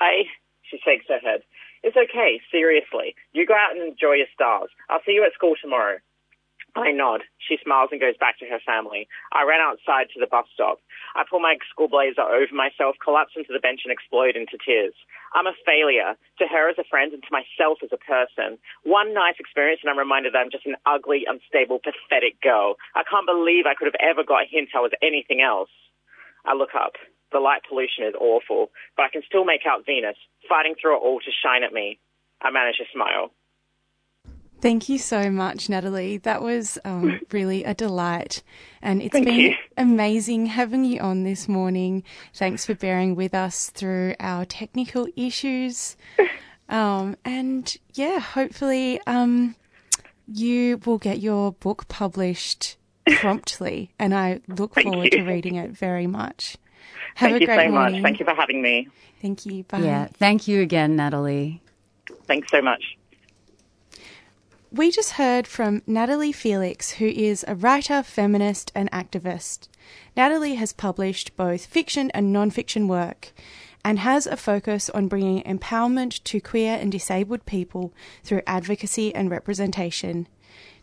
[0.00, 0.26] I,
[0.68, 1.42] she shakes her head.
[1.82, 3.14] It's okay, seriously.
[3.32, 4.70] You go out and enjoy your stars.
[4.90, 5.98] I'll see you at school tomorrow.
[6.74, 7.20] I nod.
[7.36, 9.06] She smiles and goes back to her family.
[9.28, 10.80] I ran outside to the bus stop.
[11.14, 14.96] I pull my school blazer over myself, collapse into the bench, and explode into tears.
[15.36, 18.56] I'm a failure to her as a friend and to myself as a person.
[18.88, 22.80] One nice experience, and I'm reminded that I'm just an ugly, unstable, pathetic girl.
[22.96, 25.72] I can't believe I could have ever got a hint I was anything else.
[26.48, 26.96] I look up.
[27.32, 30.16] The light pollution is awful, but I can still make out Venus
[30.48, 32.00] fighting through it all to shine at me.
[32.40, 33.32] I manage to smile.
[34.62, 36.18] Thank you so much, Natalie.
[36.18, 38.44] That was um, really a delight.
[38.80, 39.54] And it's Thank been you.
[39.76, 42.04] amazing having you on this morning.
[42.32, 45.96] Thanks for bearing with us through our technical issues.
[46.68, 49.56] Um, and yeah, hopefully um,
[50.26, 52.78] you will get your book published
[53.16, 53.92] promptly.
[53.98, 55.18] And I look Thank forward you.
[55.18, 56.56] to reading it very much.
[57.16, 58.00] Have Thank a you great so morning.
[58.00, 58.02] much.
[58.02, 58.88] Thank you for having me.
[59.20, 59.64] Thank you.
[59.64, 59.80] Bye.
[59.80, 60.06] Yeah.
[60.14, 61.60] Thank you again, Natalie.
[62.26, 62.96] Thanks so much.
[64.74, 69.68] We just heard from Natalie Felix, who is a writer, feminist, and activist.
[70.16, 73.34] Natalie has published both fiction and non fiction work
[73.84, 77.92] and has a focus on bringing empowerment to queer and disabled people
[78.24, 80.26] through advocacy and representation.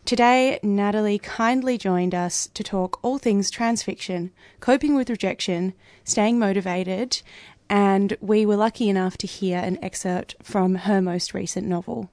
[0.04, 4.30] Today, Natalie kindly joined us to talk all things trans fiction,
[4.60, 5.74] coping with rejection,
[6.04, 7.22] staying motivated,
[7.68, 12.08] and we were lucky enough to hear an excerpt from her most recent novel.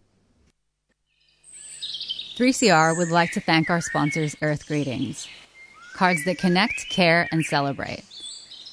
[2.38, 5.28] 3CR would like to thank our sponsors, Earth Greetings,
[5.96, 8.04] cards that connect, care, and celebrate.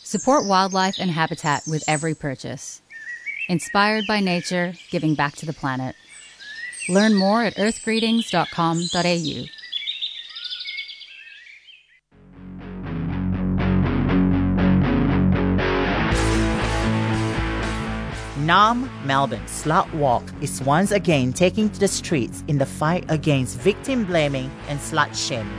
[0.02, 2.82] Support wildlife and habitat with every purchase.
[3.48, 5.96] Inspired by nature, giving back to the planet.
[6.90, 9.63] Learn more at earthgreetings.com.au.
[18.44, 23.58] Nam Melbourne Slut Walk is once again taking to the streets in the fight against
[23.58, 25.58] victim blaming and slut shaming.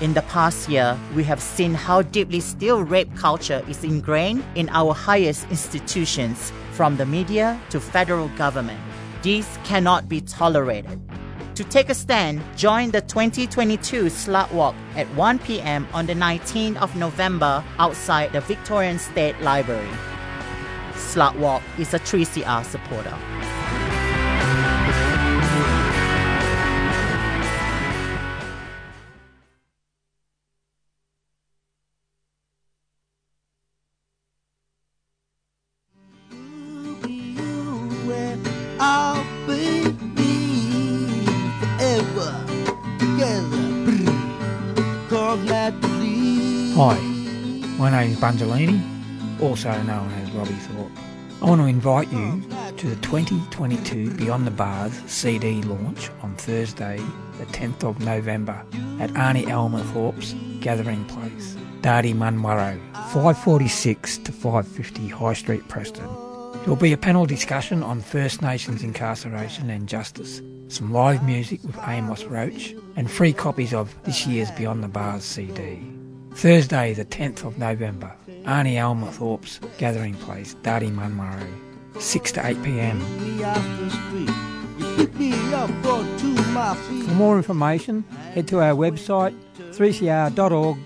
[0.00, 4.68] In the past year, we have seen how deeply still rape culture is ingrained in
[4.68, 8.80] our highest institutions, from the media to federal government.
[9.22, 11.00] These cannot be tolerated.
[11.56, 15.88] To take a stand, join the 2022 Slut Walk at 1 p.m.
[15.92, 19.90] on the 19th of November outside the Victorian State Library.
[21.12, 23.14] Slut Walk is a 3CR supporter.
[46.74, 46.98] Hi,
[47.76, 48.80] my name is Bungelini,
[49.42, 50.92] also known as Robbie Thorpe.
[51.42, 52.40] I want to invite you
[52.76, 56.98] to the 2022 Beyond the Bars CD launch on Thursday,
[57.38, 58.64] the 10th of November
[59.00, 62.78] at Aunty Alma Thorpe's Gathering Place, Dardi Munwurro,
[63.10, 66.06] 546 to 550 High Street, Preston.
[66.06, 71.64] There will be a panel discussion on First Nations incarceration and justice, some live music
[71.64, 75.82] with Amos Roach, and free copies of this year's Beyond the Bars CD.
[76.34, 78.14] Thursday, the 10th of November,
[78.44, 81.46] Aunty Alma Thorpe's Gathering Place, Dardi Munwurro,
[82.00, 82.98] 6 to 8 pm.
[83.38, 84.30] Me off the street.
[84.78, 87.04] You pick me up for two my feet.
[87.04, 88.02] For more information,
[88.34, 90.76] head to our website 3cr.org.au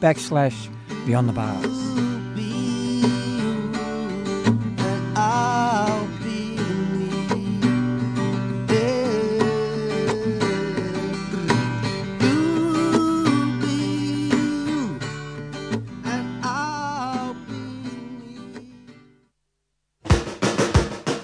[0.00, 0.68] backslash
[1.06, 2.11] Beyond the Bars.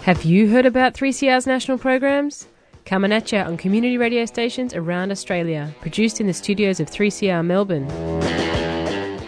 [0.09, 2.49] Have you heard about 3CR's national programs?
[2.87, 7.45] Coming at you on community radio stations around Australia, produced in the studios of 3CR
[7.45, 7.87] Melbourne.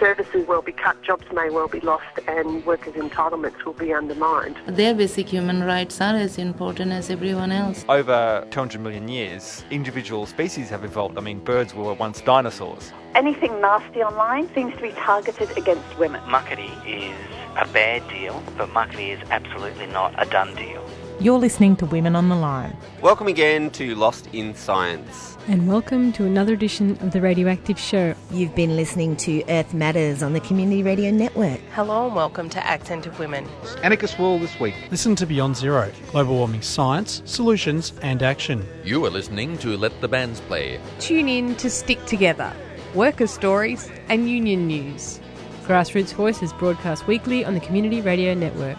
[0.01, 4.57] Services will be cut, jobs may well be lost, and workers' entitlements will be undermined.
[4.66, 7.84] Their basic human rights are as important as everyone else.
[7.86, 11.18] Over 200 million years, individual species have evolved.
[11.18, 12.94] I mean, birds were once dinosaurs.
[13.14, 16.22] Anything nasty online seems to be targeted against women.
[16.22, 17.14] Muckaty is
[17.59, 20.82] a bad deal, but Muckaty is absolutely not a done deal.
[21.21, 22.75] You're listening to Women on the Line.
[23.03, 25.37] Welcome again to Lost in Science.
[25.49, 28.14] And welcome to another edition of the Radioactive Show.
[28.31, 31.61] You've been listening to Earth Matters on the Community Radio Network.
[31.75, 33.47] Hello and welcome to Accent of Women.
[33.83, 34.75] Anarchist World this week.
[34.91, 38.66] Listen to Beyond Zero, global warming science, solutions, and action.
[38.83, 40.81] You are listening to Let the Bands Play.
[41.01, 42.51] Tune in to Stick Together,
[42.95, 45.21] worker stories, and union news.
[45.64, 48.79] Grassroots Voices broadcast weekly on the Community Radio Network.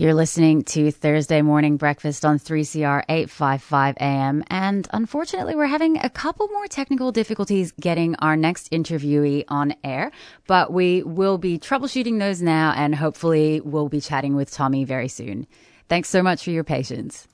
[0.00, 4.44] You're listening to Thursday Morning Breakfast on 3CR 855 AM.
[4.46, 10.12] And unfortunately, we're having a couple more technical difficulties getting our next interviewee on air,
[10.46, 15.08] but we will be troubleshooting those now and hopefully we'll be chatting with Tommy very
[15.08, 15.48] soon.
[15.88, 17.26] Thanks so much for your patience.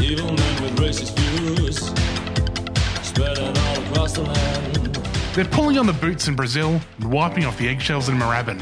[0.00, 1.90] Evil men with racist views
[3.02, 4.67] spreading all across the land.
[5.38, 8.60] They're pulling on the boots in Brazil and wiping off the eggshells in Moorabbin.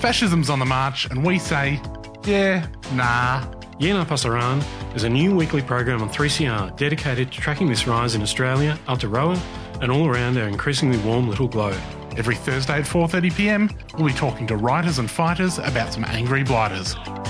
[0.00, 1.80] Fascism's on the march, and we say,
[2.24, 3.48] yeah, nah.
[3.78, 4.60] Yeah Nah Pasaran
[4.96, 9.40] is a new weekly program on 3CR dedicated to tracking this rise in Australia, Aotearoa,
[9.80, 11.78] and all around our increasingly warm little globe.
[12.16, 16.96] Every Thursday at 4.30pm, we'll be talking to writers and fighters about some angry blighters.
[16.96, 17.20] Brothers,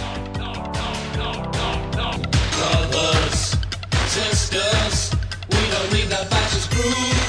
[4.07, 5.15] sisters,
[5.51, 7.26] we don't need that fascist groove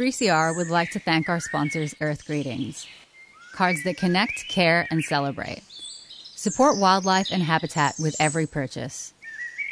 [0.00, 2.86] 3CR would like to thank our sponsors, Earth Greetings.
[3.52, 5.62] Cards that connect, care, and celebrate.
[6.34, 9.12] Support wildlife and habitat with every purchase.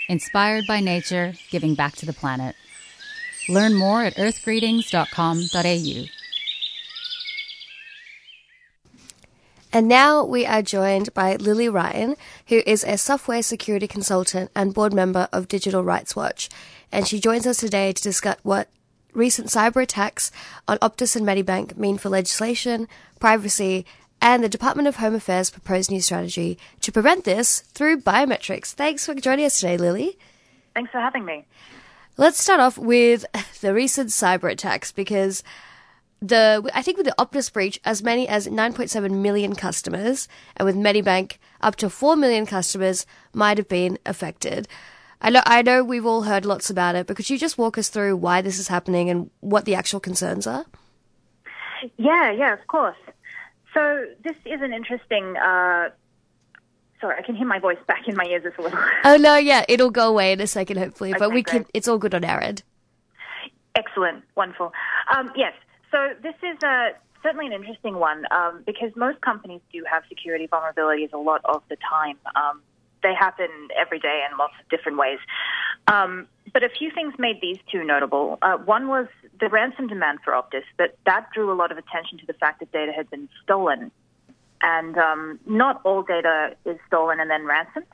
[0.06, 2.56] Inspired by nature, giving back to the planet.
[3.48, 6.04] Learn more at earthgreetings.com.au.
[9.72, 12.16] And now we are joined by Lily Ryan,
[12.48, 16.50] who is a software security consultant and board member of Digital Rights Watch.
[16.92, 18.68] And she joins us today to discuss what
[19.12, 20.30] recent cyber attacks
[20.66, 22.88] on Optus and Medibank mean for legislation,
[23.20, 23.84] privacy,
[24.20, 28.72] and the Department of Home Affairs' proposed new strategy to prevent this through biometrics.
[28.72, 30.18] Thanks for joining us today, Lily.
[30.74, 31.46] Thanks for having me.
[32.16, 33.24] Let's start off with
[33.60, 35.42] the recent cyber attacks because
[36.20, 40.74] the I think with the Optus breach, as many as 9.7 million customers, and with
[40.74, 44.66] Medibank, up to 4 million customers might have been affected.
[45.20, 47.76] I know, I know we've all heard lots about it, but could you just walk
[47.76, 50.64] us through why this is happening and what the actual concerns are?
[51.96, 52.96] Yeah, yeah, of course.
[53.74, 55.36] So this is an interesting.
[55.36, 55.90] Uh,
[57.00, 58.78] sorry, I can hear my voice back in my ears a little.
[59.04, 61.66] Oh no, yeah, it'll go away in a second, hopefully, but Okay, we can.
[61.74, 62.62] It's all good on our end.
[63.74, 64.72] Excellent, wonderful.
[65.14, 65.52] Um, yes,
[65.90, 66.88] so this is uh,
[67.22, 71.62] certainly an interesting one um, because most companies do have security vulnerabilities a lot of
[71.68, 72.16] the time.
[72.34, 72.62] Um,
[73.02, 75.18] they happen every day in lots of different ways.
[75.86, 78.38] Um, but a few things made these two notable.
[78.42, 79.06] Uh, one was
[79.40, 82.60] the ransom demand for Optus, but that drew a lot of attention to the fact
[82.60, 83.90] that data had been stolen.
[84.60, 87.86] And um, not all data is stolen and then ransomed,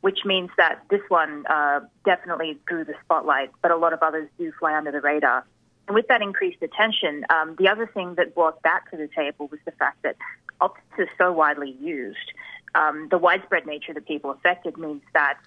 [0.00, 4.28] which means that this one uh, definitely drew the spotlight, but a lot of others
[4.38, 5.44] do fly under the radar.
[5.88, 9.48] And with that increased attention, um, the other thing that brought that to the table
[9.48, 10.16] was the fact that
[10.60, 12.32] Optus is so widely used.
[12.74, 15.38] Um, the widespread nature of the people affected means that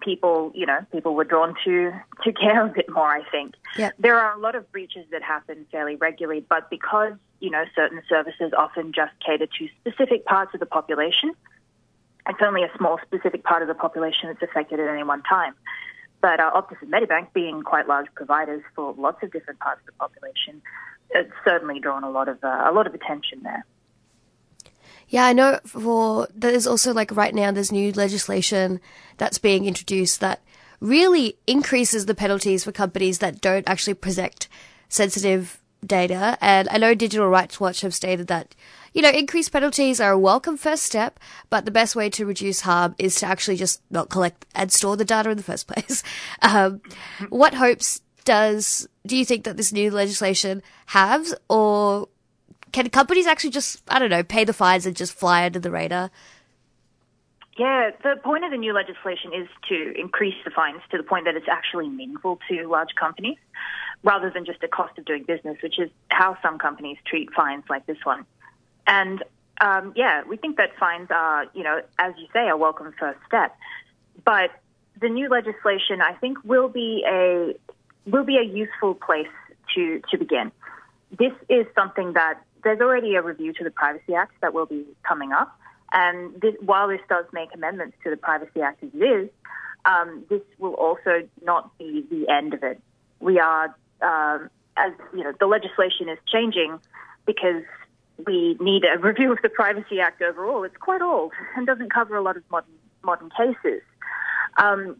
[0.00, 1.92] people, you know, people were drawn to
[2.24, 3.08] to care a bit more.
[3.08, 3.94] I think Yep.
[3.98, 8.02] there are a lot of breaches that happen fairly regularly, but because you know certain
[8.08, 11.32] services often just cater to specific parts of the population,
[12.28, 15.54] it's only a small specific part of the population that's affected at any one time.
[16.20, 19.86] But uh, Optus and Medibank, being quite large providers for lots of different parts of
[19.86, 20.62] the population,
[21.10, 23.64] it's certainly drawn a lot of uh, a lot of attention there.
[25.08, 28.80] Yeah, I know for there's also like right now there's new legislation
[29.16, 30.42] that's being introduced that
[30.80, 34.48] really increases the penalties for companies that don't actually protect
[34.88, 36.38] sensitive data.
[36.40, 38.54] And I know Digital Rights Watch have stated that,
[38.92, 42.60] you know, increased penalties are a welcome first step, but the best way to reduce
[42.60, 46.02] harm is to actually just not collect and store the data in the first place.
[46.42, 46.80] Um,
[47.28, 52.08] what hopes does do you think that this new legislation has, or
[52.74, 55.70] can companies actually just I don't know pay the fines and just fly under the
[55.70, 56.10] radar?
[57.56, 61.24] Yeah, the point of the new legislation is to increase the fines to the point
[61.26, 63.38] that it's actually meaningful to large companies
[64.02, 67.62] rather than just a cost of doing business, which is how some companies treat fines
[67.70, 68.26] like this one.
[68.88, 69.22] And
[69.60, 73.20] um, yeah, we think that fines are, you know, as you say, a welcome first
[73.28, 73.56] step.
[74.24, 74.50] But
[75.00, 77.54] the new legislation, I think, will be a
[78.04, 79.34] will be a useful place
[79.76, 80.50] to to begin.
[81.16, 84.84] This is something that there's already a review to the Privacy Act that will be
[85.06, 85.56] coming up.
[85.92, 89.30] And this, while this does make amendments to the Privacy Act as it is,
[89.84, 92.80] um, this will also not be the end of it.
[93.20, 93.66] We are,
[94.02, 96.80] um, as you know, the legislation is changing
[97.26, 97.62] because
[98.26, 100.64] we need a review of the Privacy Act overall.
[100.64, 103.82] It's quite old and doesn't cover a lot of modern modern cases.
[104.56, 104.96] Um,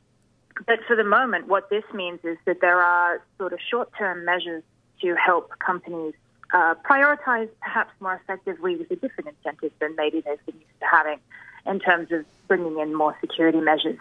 [0.66, 4.62] but for the moment, what this means is that there are sort of short-term measures
[5.00, 6.14] to help companies
[6.54, 10.86] uh, prioritize perhaps more effectively with a different incentive than maybe they've been used to
[10.90, 11.18] having
[11.66, 13.98] in terms of bringing in more security measures.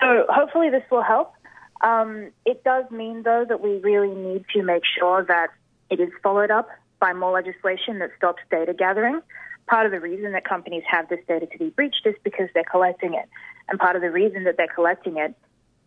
[0.00, 1.32] So hopefully this will help.
[1.80, 5.48] Um, it does mean, though, that we really need to make sure that
[5.90, 6.68] it is followed up
[6.98, 9.20] by more legislation that stops data gathering.
[9.66, 12.64] Part of the reason that companies have this data to be breached is because they're
[12.64, 13.28] collecting it.
[13.68, 15.34] And part of the reason that they're collecting it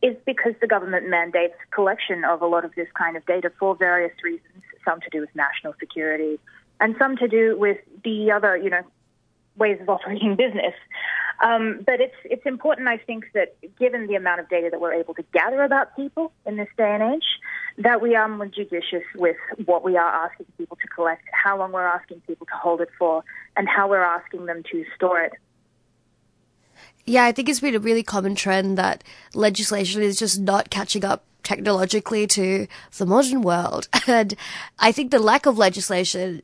[0.02, 3.76] is because the government mandates collection of a lot of this kind of data for
[3.76, 6.40] various reasons, some to do with national security
[6.80, 8.82] and some to do with the other, you know,
[9.56, 10.74] ways of operating business.
[11.44, 14.94] Um, but it's it's important, I think, that given the amount of data that we're
[14.94, 17.26] able to gather about people in this day and age,
[17.80, 21.72] that we are more judicious with what we are asking people to collect, how long
[21.72, 23.24] we're asking people to hold it for,
[23.58, 25.34] and how we're asking them to store it.
[27.06, 31.04] Yeah, I think it's been a really common trend that legislation is just not catching
[31.04, 33.88] up technologically to the modern world.
[34.08, 34.36] And
[34.80, 36.42] I think the lack of legislation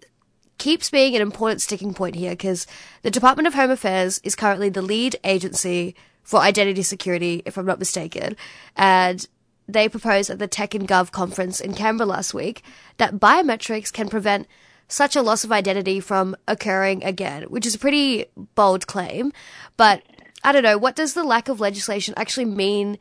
[0.57, 2.67] keeps being an important sticking point here because
[3.01, 7.65] the Department of Home Affairs is currently the lead agency for identity security, if I'm
[7.65, 8.35] not mistaken.
[8.75, 9.25] And
[9.67, 12.63] they proposed at the Tech in Gov conference in Canberra last week
[12.97, 14.47] that biometrics can prevent
[14.87, 19.31] such a loss of identity from occurring again, which is a pretty bold claim.
[19.77, 20.03] But
[20.43, 22.97] I don't know, what does the lack of legislation actually mean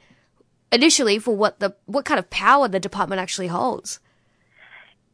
[0.73, 4.01] initially for what the what kind of power the department actually holds?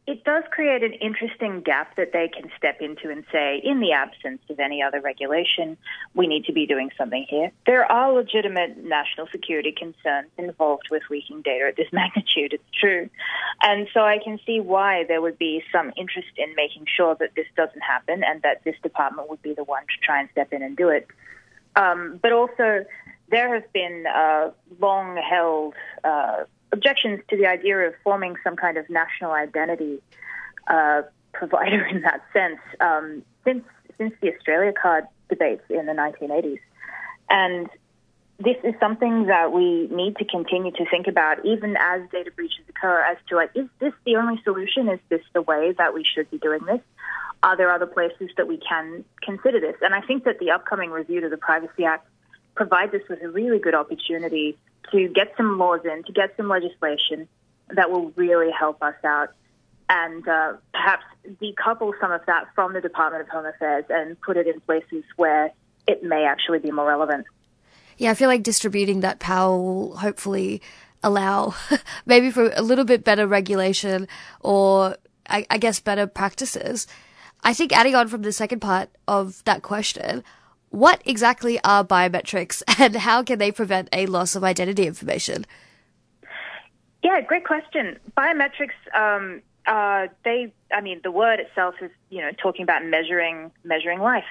[0.07, 3.91] It does create an interesting gap that they can step into and say, in the
[3.93, 5.77] absence of any other regulation,
[6.13, 7.51] we need to be doing something here.
[7.65, 13.09] There are legitimate national security concerns involved with leaking data at this magnitude, it's true.
[13.63, 17.31] And so I can see why there would be some interest in making sure that
[17.35, 20.53] this doesn't happen and that this department would be the one to try and step
[20.53, 21.07] in and do it.
[21.75, 22.85] Um, but also,
[23.29, 25.73] there have been uh, long held
[26.03, 30.01] uh, objections to the idea of forming some kind of national identity
[30.67, 31.03] uh,
[31.33, 33.63] provider in that sense um, since
[33.97, 36.59] since the Australia card debates in the 1980s,
[37.29, 37.69] and
[38.37, 42.65] this is something that we need to continue to think about, even as data breaches
[42.67, 44.89] occur, as to like, is this the only solution?
[44.89, 46.81] Is this the way that we should be doing this?
[47.45, 49.75] Are there other places that we can consider this?
[49.83, 52.07] And I think that the upcoming review to the Privacy Act
[52.55, 54.57] provides us with a really good opportunity
[54.91, 57.27] to get some laws in, to get some legislation
[57.69, 59.29] that will really help us out
[59.89, 61.03] and uh, perhaps
[61.39, 65.03] decouple some of that from the Department of Home Affairs and put it in places
[65.15, 65.51] where
[65.87, 67.27] it may actually be more relevant.
[67.99, 70.63] Yeah, I feel like distributing that power will hopefully
[71.03, 71.53] allow
[72.07, 74.07] maybe for a little bit better regulation
[74.39, 74.97] or
[75.29, 76.87] I, I guess better practices.
[77.45, 80.23] I think adding on from the second part of that question,
[80.69, 85.45] what exactly are biometrics and how can they prevent a loss of identity information?
[87.03, 87.99] Yeah, great question.
[88.17, 93.51] Biometrics, um, uh, they, I mean, the word itself is, you know, talking about measuring,
[93.63, 94.25] measuring life.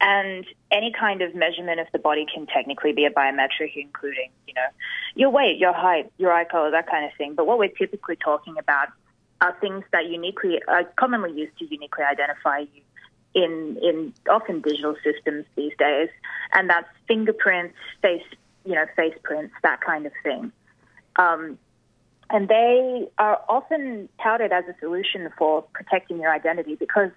[0.00, 4.54] And any kind of measurement of the body can technically be a biometric, including, you
[4.54, 4.66] know,
[5.14, 7.34] your weight, your height, your eye color, that kind of thing.
[7.36, 8.88] But what we're typically talking about
[9.40, 12.82] are things that uniquely, are commonly used to uniquely identify you
[13.34, 16.08] in, in often digital systems these days.
[16.52, 18.22] And that's fingerprints, face,
[18.64, 20.52] you know, face prints, that kind of thing.
[21.16, 21.58] Um,
[22.30, 27.10] and they are often touted as a solution for protecting your identity because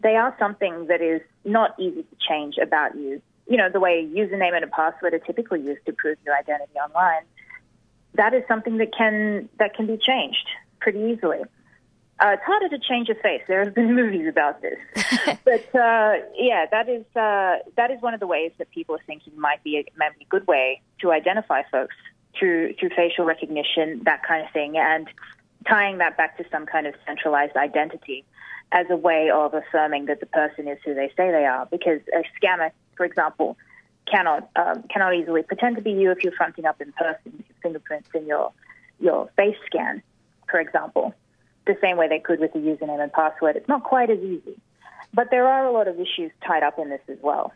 [0.00, 3.20] they are something that is not easy to change about you.
[3.48, 6.36] You know, the way a username and a password are typically used to prove your
[6.36, 7.22] identity online.
[8.14, 10.46] That is something that can that can be changed
[10.80, 11.40] pretty easily.
[12.20, 13.42] Uh, it's harder to change a face.
[13.48, 14.78] There have been movies about this,
[15.44, 19.02] but uh, yeah, that is uh, that is one of the ways that people are
[19.06, 21.96] thinking might be a, might be a good way to identify folks
[22.38, 25.08] through through facial recognition, that kind of thing, and
[25.68, 28.24] tying that back to some kind of centralized identity
[28.70, 31.66] as a way of affirming that the person is who they say they are.
[31.66, 33.56] Because a scammer, for example,
[34.06, 37.46] cannot um, cannot easily pretend to be you if you're fronting up in person with
[37.48, 38.52] your fingerprints in your
[39.00, 40.02] your face scan,
[40.48, 41.14] for example.
[41.66, 43.56] The same way they could with the username and password.
[43.56, 44.58] It's not quite as easy,
[45.12, 47.52] but there are a lot of issues tied up in this as well.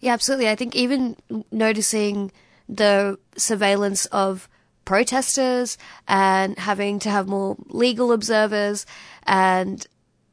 [0.00, 0.48] Yeah, absolutely.
[0.48, 1.16] I think even
[1.50, 2.32] noticing
[2.68, 4.48] the surveillance of
[4.84, 5.78] protesters
[6.08, 8.86] and having to have more legal observers
[9.24, 9.86] and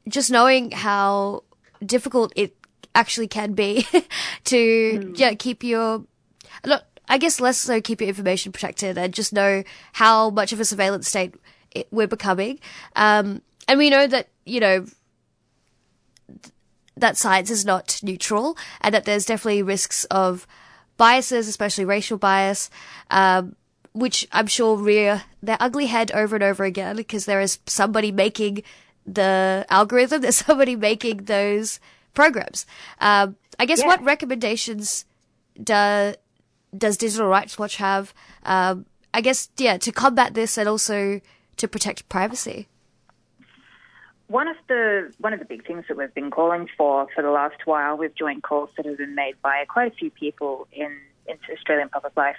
[0.08, 1.44] just knowing how
[1.86, 2.56] difficult it
[2.94, 3.88] actually can be
[4.44, 4.58] to
[5.00, 5.18] mm.
[5.18, 6.04] yeah keep your
[7.08, 10.66] I guess less so keep your information protected and just know how much of a
[10.66, 11.36] surveillance state
[11.92, 12.60] we're becoming.
[12.96, 14.86] Um, and we know that you know
[16.98, 20.46] that science is not neutral and that there's definitely risks of
[20.98, 22.70] biases, especially racial bias,
[23.10, 23.56] um,
[23.94, 28.12] which I'm sure rear their ugly head over and over again because there is somebody
[28.12, 28.64] making
[29.06, 31.80] the algorithm, there's somebody making those
[32.14, 32.66] programs.
[33.00, 33.88] Um, I guess Yeah.
[33.88, 35.06] what recommendations
[35.56, 36.14] do,
[36.78, 38.14] does Digital Rights Watch have?
[38.44, 41.20] Um, I guess, yeah, to combat this and also
[41.62, 42.68] to protect privacy.
[44.28, 47.32] One of the one of the big things that we've been calling for for the
[47.32, 50.98] last while, we've joined calls that have been made by quite a few people in
[51.52, 52.38] Australian public life,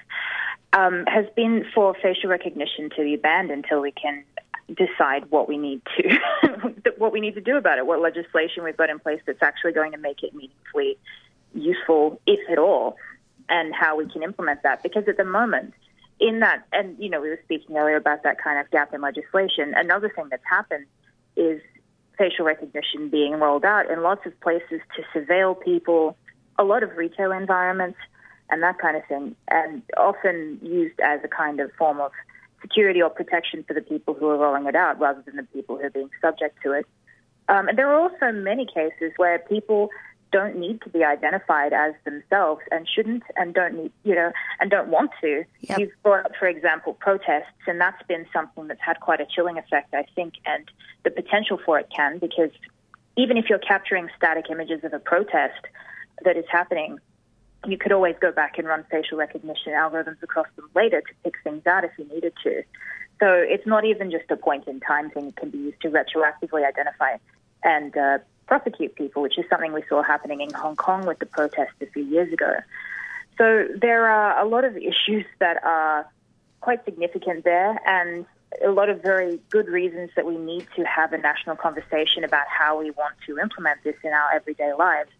[0.73, 4.24] um, has been for facial recognition to be banned until we can
[4.69, 6.19] decide what we need to
[6.97, 9.73] what we need to do about it, what legislation we've got in place that's actually
[9.73, 10.97] going to make it meaningfully
[11.55, 12.97] useful, if at all,
[13.49, 14.82] and how we can implement that.
[14.82, 15.74] Because at the moment,
[16.20, 19.01] in that, and you know, we were speaking earlier about that kind of gap in
[19.01, 19.74] legislation.
[19.76, 20.86] Another thing that's happened
[21.36, 21.60] is
[22.18, 26.16] facial recognition being rolled out in lots of places to surveil people,
[26.59, 27.98] a lot of retail environments,
[28.51, 32.12] and that kind of thing, and often used as a kind of form of
[32.60, 35.76] security or protection for the people who are rolling it out rather than the people
[35.76, 36.86] who are being subject to it.
[37.48, 39.90] Um, and there are also many cases where people
[40.33, 44.71] don't need to be identified as themselves and shouldn't and don't need, you know, and
[44.71, 45.45] don't want to.
[45.61, 45.79] Yep.
[45.79, 49.59] You've brought up, for example, protests, and that's been something that's had quite a chilling
[49.59, 50.69] effect, I think, and
[51.05, 52.51] the potential for it can, because
[53.17, 55.61] even if you're capturing static images of a protest
[56.25, 56.99] that is happening,
[57.67, 61.35] you could always go back and run facial recognition algorithms across them later to pick
[61.45, 62.63] things out if you needed to.
[63.21, 65.29] So it's not even just a point in time thing.
[65.29, 67.19] It can be used to retroactively identify
[67.63, 68.19] and uh,
[68.53, 71.87] prosecute people, which is something we saw happening in Hong Kong with the protests a
[71.87, 72.53] few years ago.
[73.39, 76.07] So there are a lot of issues that are
[76.61, 78.27] quite significant there and
[78.62, 82.47] a lot of very good reasons that we need to have a national conversation about
[82.47, 85.11] how we want to implement this in our everyday lives,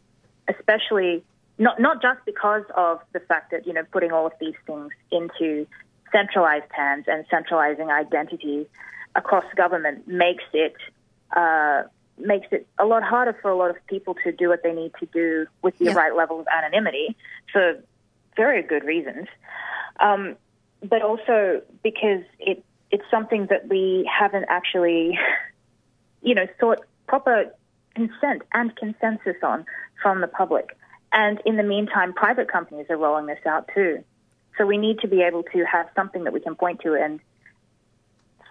[0.55, 1.25] especially
[1.57, 4.91] not not just because of the fact that you know putting all of these things
[5.11, 5.67] into
[6.13, 8.67] centralized hands and centralizing identity
[9.15, 10.77] across government makes it
[11.35, 11.85] uh,
[12.23, 14.93] makes it a lot harder for a lot of people to do what they need
[15.01, 15.95] to do with the Yeah.
[15.95, 17.17] right level of anonymity
[17.53, 17.83] for
[18.37, 19.29] very good reasons,
[20.01, 20.37] um,
[20.83, 25.19] but also because it it's something that we haven't actually,
[26.23, 27.47] you know, sought proper
[27.95, 29.65] consent and consensus on
[30.03, 30.77] from the public.
[31.13, 34.05] And in the meantime, private companies are rolling this out too.
[34.59, 37.21] So we need to be able to have something that we can point to and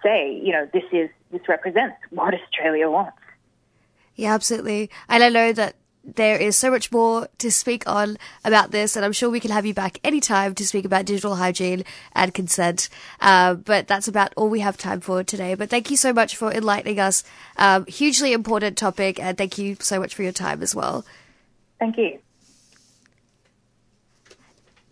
[0.02, 3.16] say, you know, this is this represents what Australia wants.
[4.14, 4.90] Yeah, absolutely.
[5.08, 9.04] And I know that there is so much more to speak on about this, and
[9.04, 12.88] I'm sure we can have you back anytime to speak about digital hygiene and consent.
[13.20, 15.54] Uh, but that's about all we have time for today.
[15.54, 17.22] But thank you so much for enlightening us.
[17.56, 21.04] Um, hugely important topic, and thank you so much for your time as well.
[21.78, 22.18] Thank you.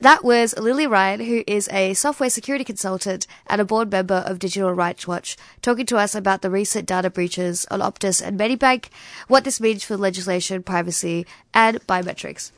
[0.03, 4.39] That was Lily Ryan, who is a software security consultant and a board member of
[4.39, 8.87] Digital Rights Watch, talking to us about the recent data breaches on Optus and Medibank,
[9.29, 12.51] what this means for legislation, privacy, and biometrics.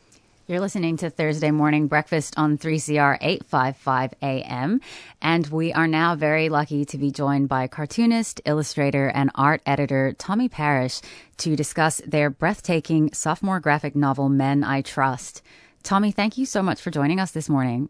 [0.46, 4.80] You're listening to Thursday Morning Breakfast on 3CR 855 AM.
[5.20, 10.12] And we are now very lucky to be joined by cartoonist, illustrator, and art editor
[10.16, 11.00] Tommy Parrish
[11.38, 15.42] to discuss their breathtaking sophomore graphic novel, Men I Trust.
[15.82, 17.88] Tommy, thank you so much for joining us this morning.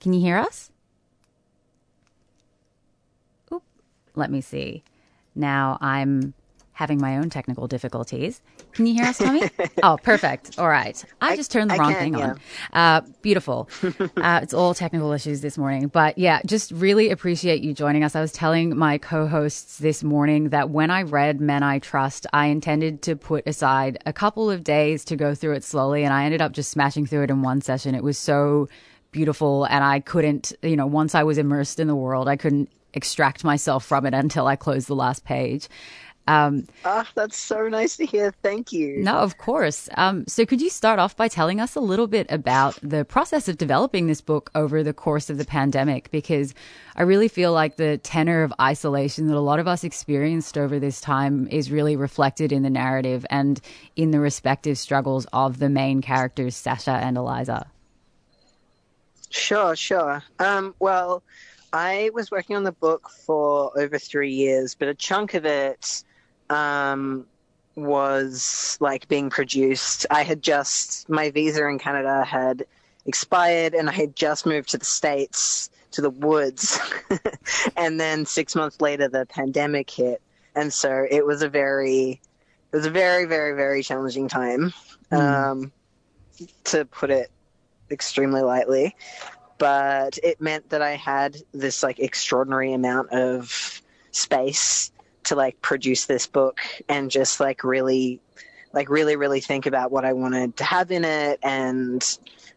[0.00, 0.70] Can you hear us?
[3.52, 3.62] Oop,
[4.14, 4.82] let me see.
[5.34, 6.34] Now I'm
[6.80, 8.40] having my own technical difficulties.
[8.72, 9.42] Can you hear us, Tommy?
[9.82, 10.58] oh, perfect.
[10.58, 11.04] All right.
[11.20, 12.30] I, just turned the I wrong can, thing yeah.
[12.30, 12.40] on.
[12.72, 13.68] Uh, beautiful.
[14.16, 15.88] uh, it's all technical issues this morning.
[15.88, 18.16] But yeah, just really appreciate you joining us.
[18.16, 22.26] I was telling my co hosts this morning that when I read Men I Trust,
[22.32, 26.02] I intended to put aside a couple of days to go through it slowly.
[26.02, 27.94] And I ended up just smashing through it in one session.
[27.94, 28.70] It was so
[29.12, 29.64] beautiful.
[29.64, 33.44] And I couldn't, you know, once I was immersed in the world, I couldn't extract
[33.44, 35.68] myself from it until I closed the last page.
[36.30, 38.32] Um, Ah, that's so nice to hear.
[38.42, 39.02] Thank you.
[39.02, 39.88] no, of course.
[39.96, 43.48] Um, so, could you start off by telling us a little bit about the process
[43.48, 46.10] of developing this book over the course of the pandemic?
[46.10, 46.54] Because
[46.94, 50.78] I really feel like the tenor of isolation that a lot of us experienced over
[50.78, 53.60] this time is really reflected in the narrative and
[53.96, 57.66] in the respective struggles of the main characters, Sasha and Eliza.
[59.30, 60.22] Sure, sure.
[60.38, 61.22] Um, well,
[61.72, 66.02] I was working on the book for over three years, but a chunk of it
[66.50, 67.26] um,
[67.76, 70.06] was like being produced.
[70.10, 72.66] I had just, my visa in Canada had
[73.06, 76.78] expired, and I had just moved to the States, to the woods.
[77.76, 80.20] and then six months later, the pandemic hit.
[80.54, 82.20] And so it was a very,
[82.72, 84.72] it was a very, very, very challenging time,
[85.12, 85.72] um,
[86.64, 87.30] to put it
[87.90, 88.94] extremely lightly
[89.60, 94.90] but it meant that I had this like extraordinary amount of space
[95.24, 98.20] to like produce this book and just like really
[98.72, 102.02] like really really think about what I wanted to have in it and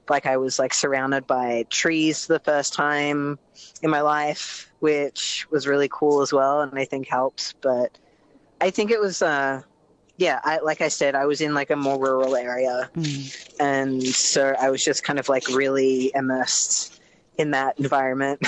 [0.09, 3.39] like I was like surrounded by trees for the first time
[3.81, 7.97] in my life which was really cool as well and I think helped but
[8.61, 9.61] I think it was uh
[10.15, 12.91] yeah, I, like I said, I was in like a more rural area,
[13.59, 17.01] and so I was just kind of like really immersed
[17.37, 18.39] in that environment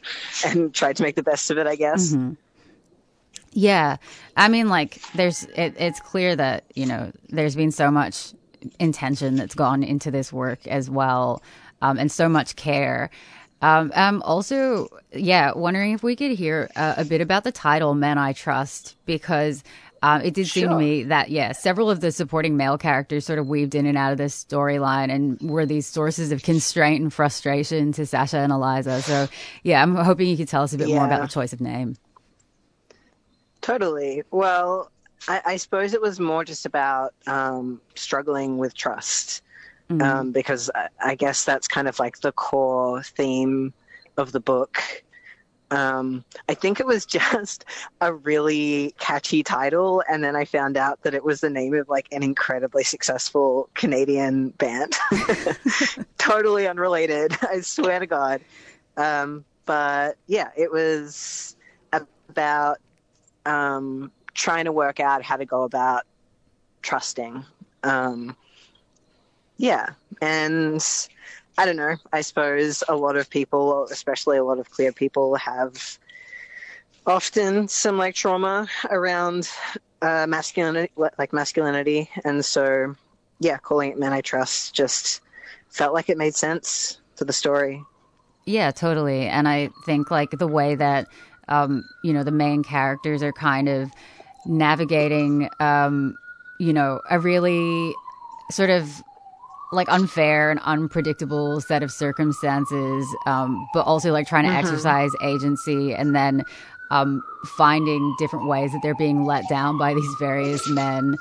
[0.46, 2.14] and tried to make the best of it, I guess.
[2.14, 2.36] Mhm.
[3.52, 3.96] Yeah,
[4.36, 8.32] I mean, like, there's it, it's clear that you know there's been so much
[8.78, 11.42] intention that's gone into this work as well,
[11.82, 13.10] um, and so much care.
[13.60, 17.94] Um, I'm also, yeah, wondering if we could hear uh, a bit about the title
[17.94, 19.64] "Men I Trust" because
[20.02, 23.38] um, it did seem to me that yeah, several of the supporting male characters sort
[23.38, 27.12] of weaved in and out of this storyline and were these sources of constraint and
[27.12, 29.02] frustration to Sasha and Eliza.
[29.02, 29.28] So
[29.64, 31.96] yeah, I'm hoping you could tell us a bit more about the choice of name.
[33.68, 34.22] Totally.
[34.30, 34.90] Well,
[35.28, 39.42] I, I suppose it was more just about um, struggling with trust,
[39.90, 43.74] um, because I, I guess that's kind of like the core theme
[44.16, 44.82] of the book.
[45.70, 47.66] Um, I think it was just
[48.00, 51.90] a really catchy title, and then I found out that it was the name of
[51.90, 54.94] like an incredibly successful Canadian band.
[56.16, 58.40] totally unrelated, I swear to God.
[58.96, 61.54] Um, but yeah, it was
[61.92, 62.78] about
[63.48, 66.04] um, trying to work out how to go about
[66.82, 67.44] trusting.
[67.82, 68.36] Um,
[69.56, 70.84] yeah, and
[71.56, 71.96] I don't know.
[72.12, 75.98] I suppose a lot of people, especially a lot of queer people, have
[77.06, 79.48] often some like trauma around
[80.02, 82.94] uh, masculinity, like masculinity, and so
[83.40, 85.20] yeah, calling it "Men I Trust" just
[85.70, 87.82] felt like it made sense to the story.
[88.44, 89.26] Yeah, totally.
[89.26, 91.08] And I think like the way that
[91.48, 93.92] um, you know the main characters are kind of
[94.44, 96.16] navigating, um,
[96.58, 97.94] you know, a really
[98.50, 99.02] sort of
[99.70, 104.58] like unfair and unpredictable set of circumstances, um, but also like trying to Mhm.
[104.58, 106.44] exercise agency and then
[106.90, 111.18] um, finding different ways that they're being let down by these various men.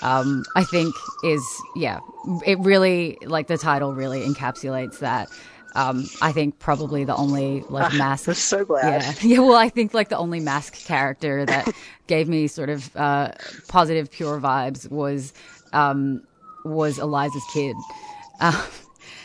[0.00, 0.94] Um, I think
[1.24, 1.44] is
[1.74, 1.98] yeah,
[2.46, 5.28] it really like the title really encapsulates that.
[5.78, 8.28] Um, I think probably the only like Ah, masc.
[8.28, 8.84] I'm so glad.
[9.02, 9.38] Yeah, yeah.
[9.38, 11.72] Well, I think like the only masc character that
[12.08, 13.30] gave me sort of uh,
[13.68, 15.32] positive, pure vibes was
[15.72, 16.22] um,
[16.64, 17.76] was Eliza's kid.
[18.40, 18.66] Uh,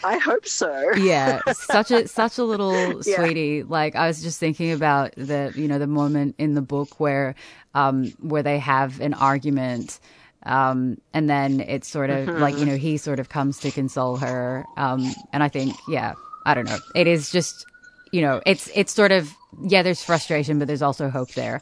[0.03, 0.91] I hope so.
[0.97, 3.17] yeah, such a such a little Yeah.
[3.17, 3.63] sweetie.
[3.63, 7.35] Like I was just thinking about the you know the moment in the book where
[7.75, 9.99] um, where they have an argument.
[10.45, 12.37] Um, and then it's sort of Mm-hmm.
[12.37, 12.41] Mhm.
[12.41, 14.65] like, you know, he sort of comes to console her.
[14.75, 16.15] Um, and I think, yeah,
[16.45, 16.77] I don't know.
[16.95, 17.65] It is just,
[18.11, 21.61] you know, it's, it's sort of, yeah, there's frustration, but there's also hope there.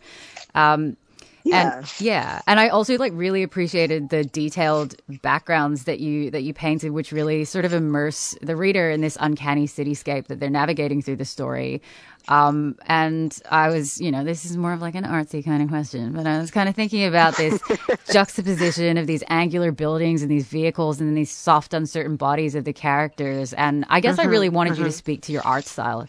[0.56, 0.98] Um,
[1.44, 1.84] Yeah.
[1.84, 6.54] and yeah, and I also like really appreciated the detailed backgrounds that you that you
[6.54, 11.02] painted, which really sort of immerse the reader in this uncanny cityscape that they're navigating
[11.02, 11.82] through the story.
[12.28, 15.70] Um, and I was, you know, this is more of like an artsy kind of
[15.70, 17.64] question, but I was kind of thinking about this
[18.10, 22.64] juxtaposition of these angular buildings and these vehicles and then these soft, uncertain bodies of
[22.64, 23.54] the characters.
[23.54, 24.94] And I guess I Mhm, really wanted you to mhm.
[24.94, 26.08] speak to your art style.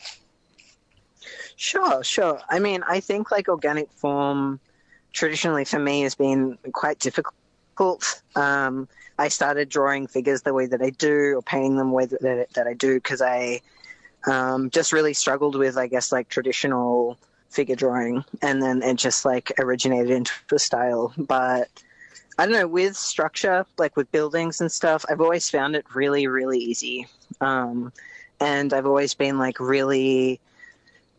[1.56, 2.40] Sure, sure.
[2.48, 4.60] I mean, I think like organic form
[5.12, 8.22] traditionally for me has been quite difficult.
[8.36, 12.06] Um, I started drawing figures the way that I do or painting them the way
[12.06, 13.60] that, that I do because I
[14.26, 17.18] um, just really struggled with, I guess, like traditional
[17.50, 18.24] figure drawing.
[18.40, 21.12] And then it just like originated into a style.
[21.16, 21.68] But
[22.38, 26.26] I don't know, with structure, like with buildings and stuff, I've always found it really,
[26.26, 27.06] really easy.
[27.40, 27.92] Um,
[28.40, 30.40] and I've always been like really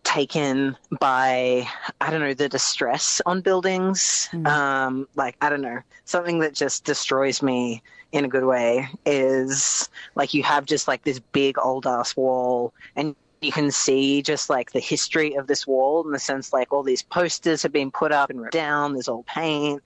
[0.03, 1.67] taken by
[2.01, 4.29] I don't know the distress on buildings.
[4.45, 7.81] Um, like I don't know something that just destroys me
[8.11, 12.73] in a good way is like you have just like this big old ass wall
[12.95, 16.71] and you can see just like the history of this wall in the sense like
[16.71, 18.93] all these posters have been put up and ripped down.
[18.93, 19.81] There's all paint.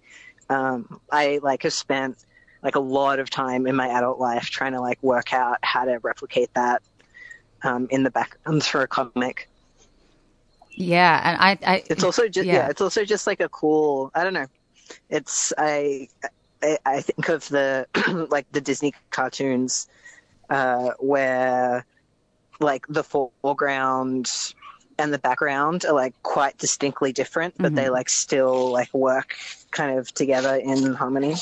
[0.50, 2.18] Um, I like have spent
[2.64, 5.86] like a lot of time in my adult life trying to like work out how
[5.86, 6.82] to replicate that
[7.64, 9.50] um, in the background for a comic.
[10.78, 12.54] Yeah, and I, I It's also just yeah.
[12.56, 12.68] yeah.
[12.70, 14.12] it's also just like a cool.
[14.16, 14.48] I don't know.
[15.10, 16.08] It's I
[16.64, 17.88] I, I think of the
[18.30, 19.88] like the Disney cartoons
[20.50, 21.86] uh, where
[22.60, 24.32] like the foreground
[25.00, 27.92] and the background are like quite distinctly different, but they Mhm.
[27.92, 29.36] like still like work
[29.72, 31.36] kind of together in harmony.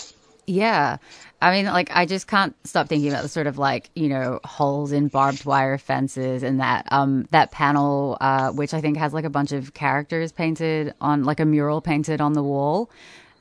[0.47, 0.97] Yeah.
[1.41, 4.39] I mean, like, I just can't stop thinking about the sort of like, you know,
[4.43, 9.13] holes in barbed wire fences and that, um, that panel, uh, which I think has
[9.13, 12.89] like a bunch of characters painted on, like a mural painted on the wall.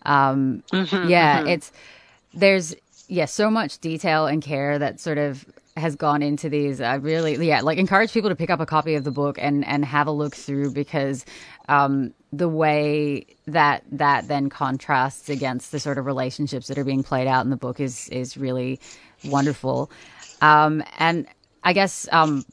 [0.05, 1.49] Um, Mhm, yeah, mhm.
[1.49, 1.73] it's,
[2.35, 2.75] there's,
[3.09, 5.47] yeah, so much detail and care that sort of
[5.77, 6.81] has gone into these.
[6.81, 9.67] I really, yeah, like encourage people to pick up a copy of the book and,
[9.67, 11.25] and have a look through because,
[11.69, 17.03] um, the way that that then contrasts against the sort of relationships that are being
[17.03, 18.81] played out in the book is is really
[19.25, 19.91] wonderful.
[20.41, 21.27] Um, and
[21.63, 22.45] I guess um,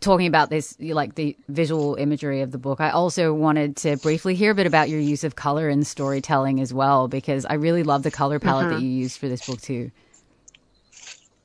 [0.00, 4.34] talking about this, like the visual imagery of the book, I also wanted to briefly
[4.34, 7.84] hear a bit about your use of color in storytelling as well, because I really
[7.84, 8.80] love the color palette that Mhm.
[8.80, 9.92] you used for this book too.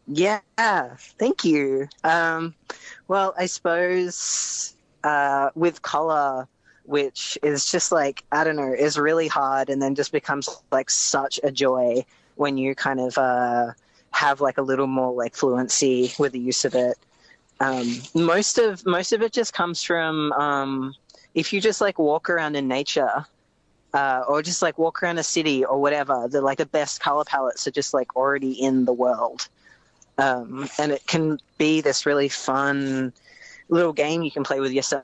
[0.08, 0.40] Yeah,
[1.20, 1.88] thank you.
[2.04, 2.56] Um,
[3.08, 6.48] well, I suppose uh, with color,
[6.92, 10.90] which is just like I don't know, is really hard, and then just becomes like
[10.90, 12.06] such a joy
[12.36, 13.72] when you kind of uh,
[14.12, 16.98] have like a little more like fluency with the use of it.
[17.60, 20.94] Um, most of most of it just comes from um,
[21.34, 23.26] if you just like walk around in nature.
[23.94, 27.26] Uh, or just like walk around a city or whatever, the like the best color
[27.26, 29.50] palettes are just like already in the world
[30.18, 33.12] um, and it can be this really fun
[33.70, 35.04] little game you can play with yourself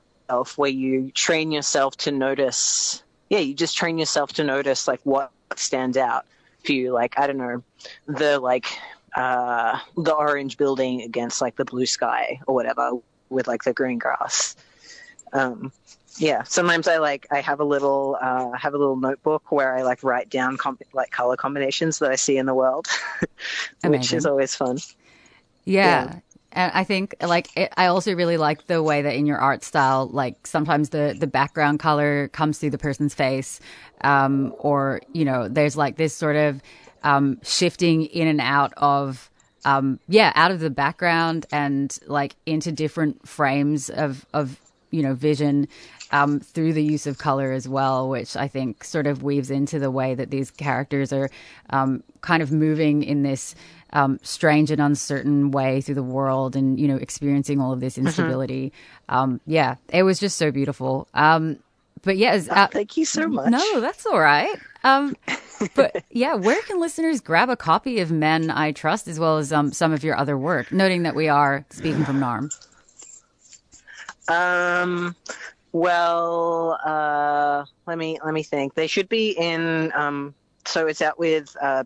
[0.56, 5.32] where you train yourself to notice yeah you just train yourself to notice like what
[5.56, 6.26] stands out
[6.64, 6.92] for you.
[6.92, 7.62] Like i don't know
[8.06, 8.66] the like
[9.14, 12.92] uh the orange building against like the blue sky or whatever
[13.30, 14.56] with like the green grass.
[15.32, 15.72] Um
[16.16, 19.82] yeah sometimes i like i have a little uh have a little notebook where i
[19.82, 20.58] like write down
[20.92, 22.88] like color combinations that i see in the world
[23.84, 24.78] which is always fun.
[25.64, 26.20] Yeah.
[26.52, 29.62] And I think like it, I also really like the way that in your art
[29.64, 33.60] style, like sometimes the the background color comes through the person's face,
[34.02, 36.62] um, or you know, there's like this sort of
[37.02, 39.30] um, shifting in and out of
[39.64, 44.58] um, yeah, out of the background and like into different frames of of
[44.90, 45.68] you know vision
[46.10, 49.78] um, through the use of color as well, which I think sort of weaves into
[49.78, 51.28] the way that these characters are
[51.70, 53.54] um, kind of moving in this
[53.92, 57.96] um, strange and uncertain way through the world and, you know, experiencing all of this
[57.96, 58.06] Mhm.
[58.06, 58.72] instability.
[59.08, 61.08] Um, yeah, it was just so beautiful.
[61.14, 61.58] Um,
[62.02, 63.50] but yeah, uh, thank you so much.
[63.50, 64.54] No, that's all right.
[64.84, 65.16] Um,
[65.74, 69.52] but yeah, where can listeners grab a copy of Men I Trust as well as
[69.52, 70.70] um, some of your other work?
[70.70, 72.50] Noting that we are speaking from Naarm.
[74.28, 75.16] Um,
[75.72, 78.74] well, uh, let me let me think.
[78.74, 79.92] They should be in.
[79.94, 80.34] Um,
[80.66, 81.84] so it's out with uh,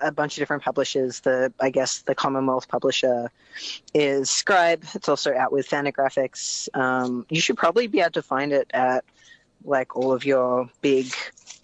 [0.00, 1.20] a bunch of different publishers.
[1.20, 3.30] The I guess the Commonwealth publisher
[3.94, 4.84] is Scribe.
[4.94, 6.68] It's also out with Fantagraphics.
[6.76, 9.04] Um, you should probably be able to find it at
[9.64, 11.12] like all of your big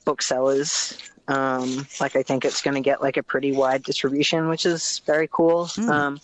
[0.04, 0.98] booksellers.
[1.26, 5.00] Um, like I think it's going to get like a pretty wide distribution, which is
[5.06, 5.66] very cool.
[5.66, 5.88] Mm.
[5.88, 6.20] Um,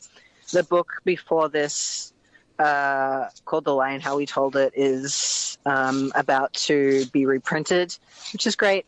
[0.53, 2.13] the book before this,
[2.59, 7.97] uh, called The Lie and How We Told It, is um, about to be reprinted,
[8.33, 8.85] which is great.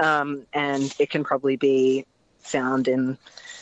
[0.00, 2.04] Um, and it can probably be
[2.44, 3.18] found in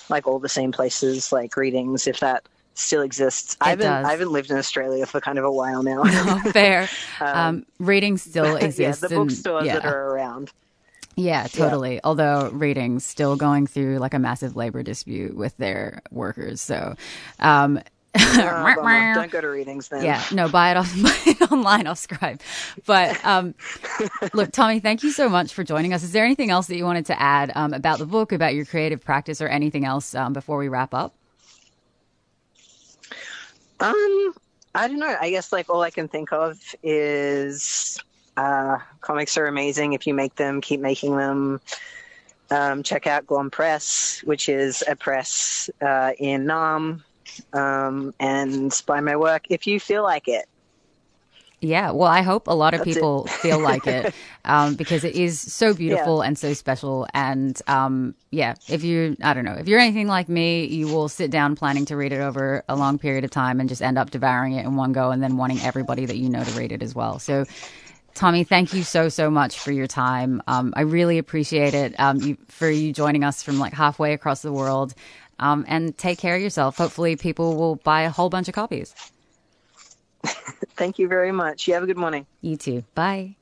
[0.09, 3.57] like all the same places, like Readings, if that still exists.
[3.61, 4.07] I haven't does.
[4.07, 6.05] I haven't lived in Australia for kind of a while now.
[6.53, 6.89] Fair.
[7.21, 9.01] Um, reading still yeah, exists.
[9.01, 9.75] the and- bookstores yeah.
[9.75, 10.51] that are around.
[11.15, 12.01] Yeah, totally.
[12.03, 16.63] Although reading's still going through like a massive labor dispute with their workers.
[16.63, 16.95] So,
[17.39, 17.81] um,
[18.15, 19.13] Oh.
[19.15, 20.05] Don't go to Readings then.
[20.05, 22.41] yeah, no, buy it off buy it online off Scribe.
[22.85, 23.55] But um,
[24.35, 26.03] look, Tommy, thank you so much for joining us.
[26.03, 28.65] Is there anything else that you wanted to add um, about the book, about your
[28.67, 31.15] creative practice, or anything else um, before we wrap up?
[33.81, 34.35] Um,
[34.75, 35.17] I don't know.
[35.21, 37.99] I guess like all I can think of is
[38.37, 39.95] uh, comics are amazing.
[39.95, 41.61] If you make them, keep making them.
[42.51, 47.03] Um, check out Glom Press, which is a press uh, in Naarm,
[47.53, 50.47] um, and by my work if you feel like it.
[51.63, 54.13] Yeah, well, I hope a lot of That's people feel like it
[54.45, 57.07] um, because it is so beautiful and so special.
[57.15, 61.09] And um, yeah, if you, I don't know, if you're anything like me, you will
[61.09, 63.97] sit down planning to read it over a long period of time and just end
[63.97, 66.73] up devouring it in one go and then wanting everybody that you know to read
[66.73, 67.21] it as well.
[67.21, 67.45] So,
[68.15, 70.43] Tommy, thank you so, so much for your time.
[70.49, 74.43] Um, I really appreciate it um, you, for you joining us from like halfway across
[74.43, 74.95] the world.
[75.43, 76.77] Um, and take care of yourself.
[76.77, 78.95] Hopefully, people will buy a whole bunch of copies.
[80.77, 81.67] Thank you very much.
[81.67, 82.27] You have a good morning.
[82.41, 82.85] You too.
[82.95, 83.37] Bye.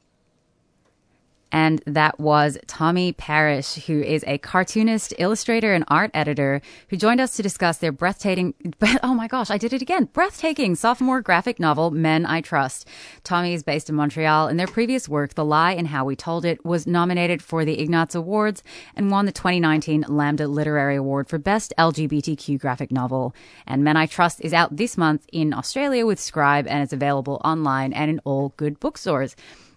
[1.53, 7.21] And that was Tommy Parrish, who is a cartoonist, illustrator, and art editor who joined
[7.21, 8.55] us to discuss their breathtaking,
[9.03, 12.87] oh my gosh, I did it again, breathtaking sophomore graphic novel, Men I Trust.
[13.25, 16.45] Tommy is based in Montreal, and their previous work, The Lie and How We Told
[16.45, 18.63] It, was nominated for the Ignatz Awards
[18.95, 23.35] and won the 2019 Lambda Literary Award for Best LGBTQ Graphic Novel.
[23.67, 27.41] And Men I Trust is out this month in Australia with Scribe and is available
[27.45, 29.35] online and in all good bookstores.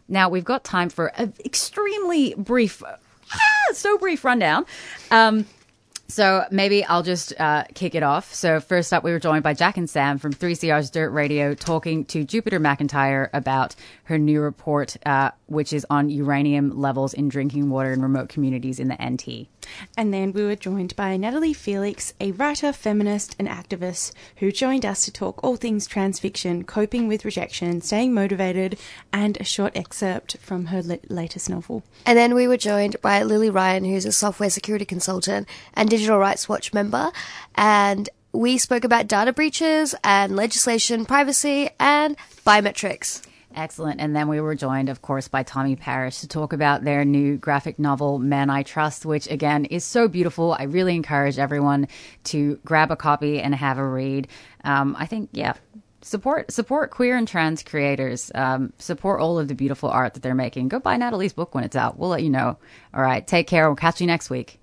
[0.07, 4.65] Now we've got time for an extremely brief, ah, so brief rundown.
[5.11, 5.45] Um,
[6.13, 8.31] so maybe I'll just uh, kick it off.
[8.35, 12.05] So first up, we were joined by Jack and Sam from 3CR's Dirt Radio, talking
[12.05, 17.71] to Jupiter McIntyre about her new report, uh, which is on uranium levels in drinking
[17.71, 19.47] water in remote communities in the NT.
[19.97, 24.85] And then we were joined by Natalie Felix, a writer, feminist, and activist who joined
[24.85, 28.77] us to talk all things trans fiction, coping with rejection, staying motivated,
[29.11, 31.81] and a short excerpt from her latest novel.
[32.05, 36.02] And then we were joined by Lily Ryan, who's a software security consultant and Digital
[36.09, 37.11] Rights Watch member.
[37.55, 43.25] And we spoke about data breaches and legislation, privacy, and biometrics.
[43.55, 44.01] Excellent.
[44.01, 47.37] And then we were joined, of course, by Tommy Parrish to talk about their new
[47.37, 50.55] graphic novel, Men I Trust, which again is so beautiful.
[50.57, 51.87] I really encourage everyone
[52.25, 54.27] to grab a copy and have a read.
[54.63, 55.53] Um, I think, yeah,
[56.01, 58.31] support support queer and trans creators.
[58.33, 60.69] Um, support all of the beautiful art that they're making.
[60.69, 61.97] Go buy Natalie's book when it's out.
[61.97, 62.57] We'll let you know.
[62.93, 63.25] All right.
[63.25, 63.67] Take care.
[63.67, 64.59] We'll catch you next week.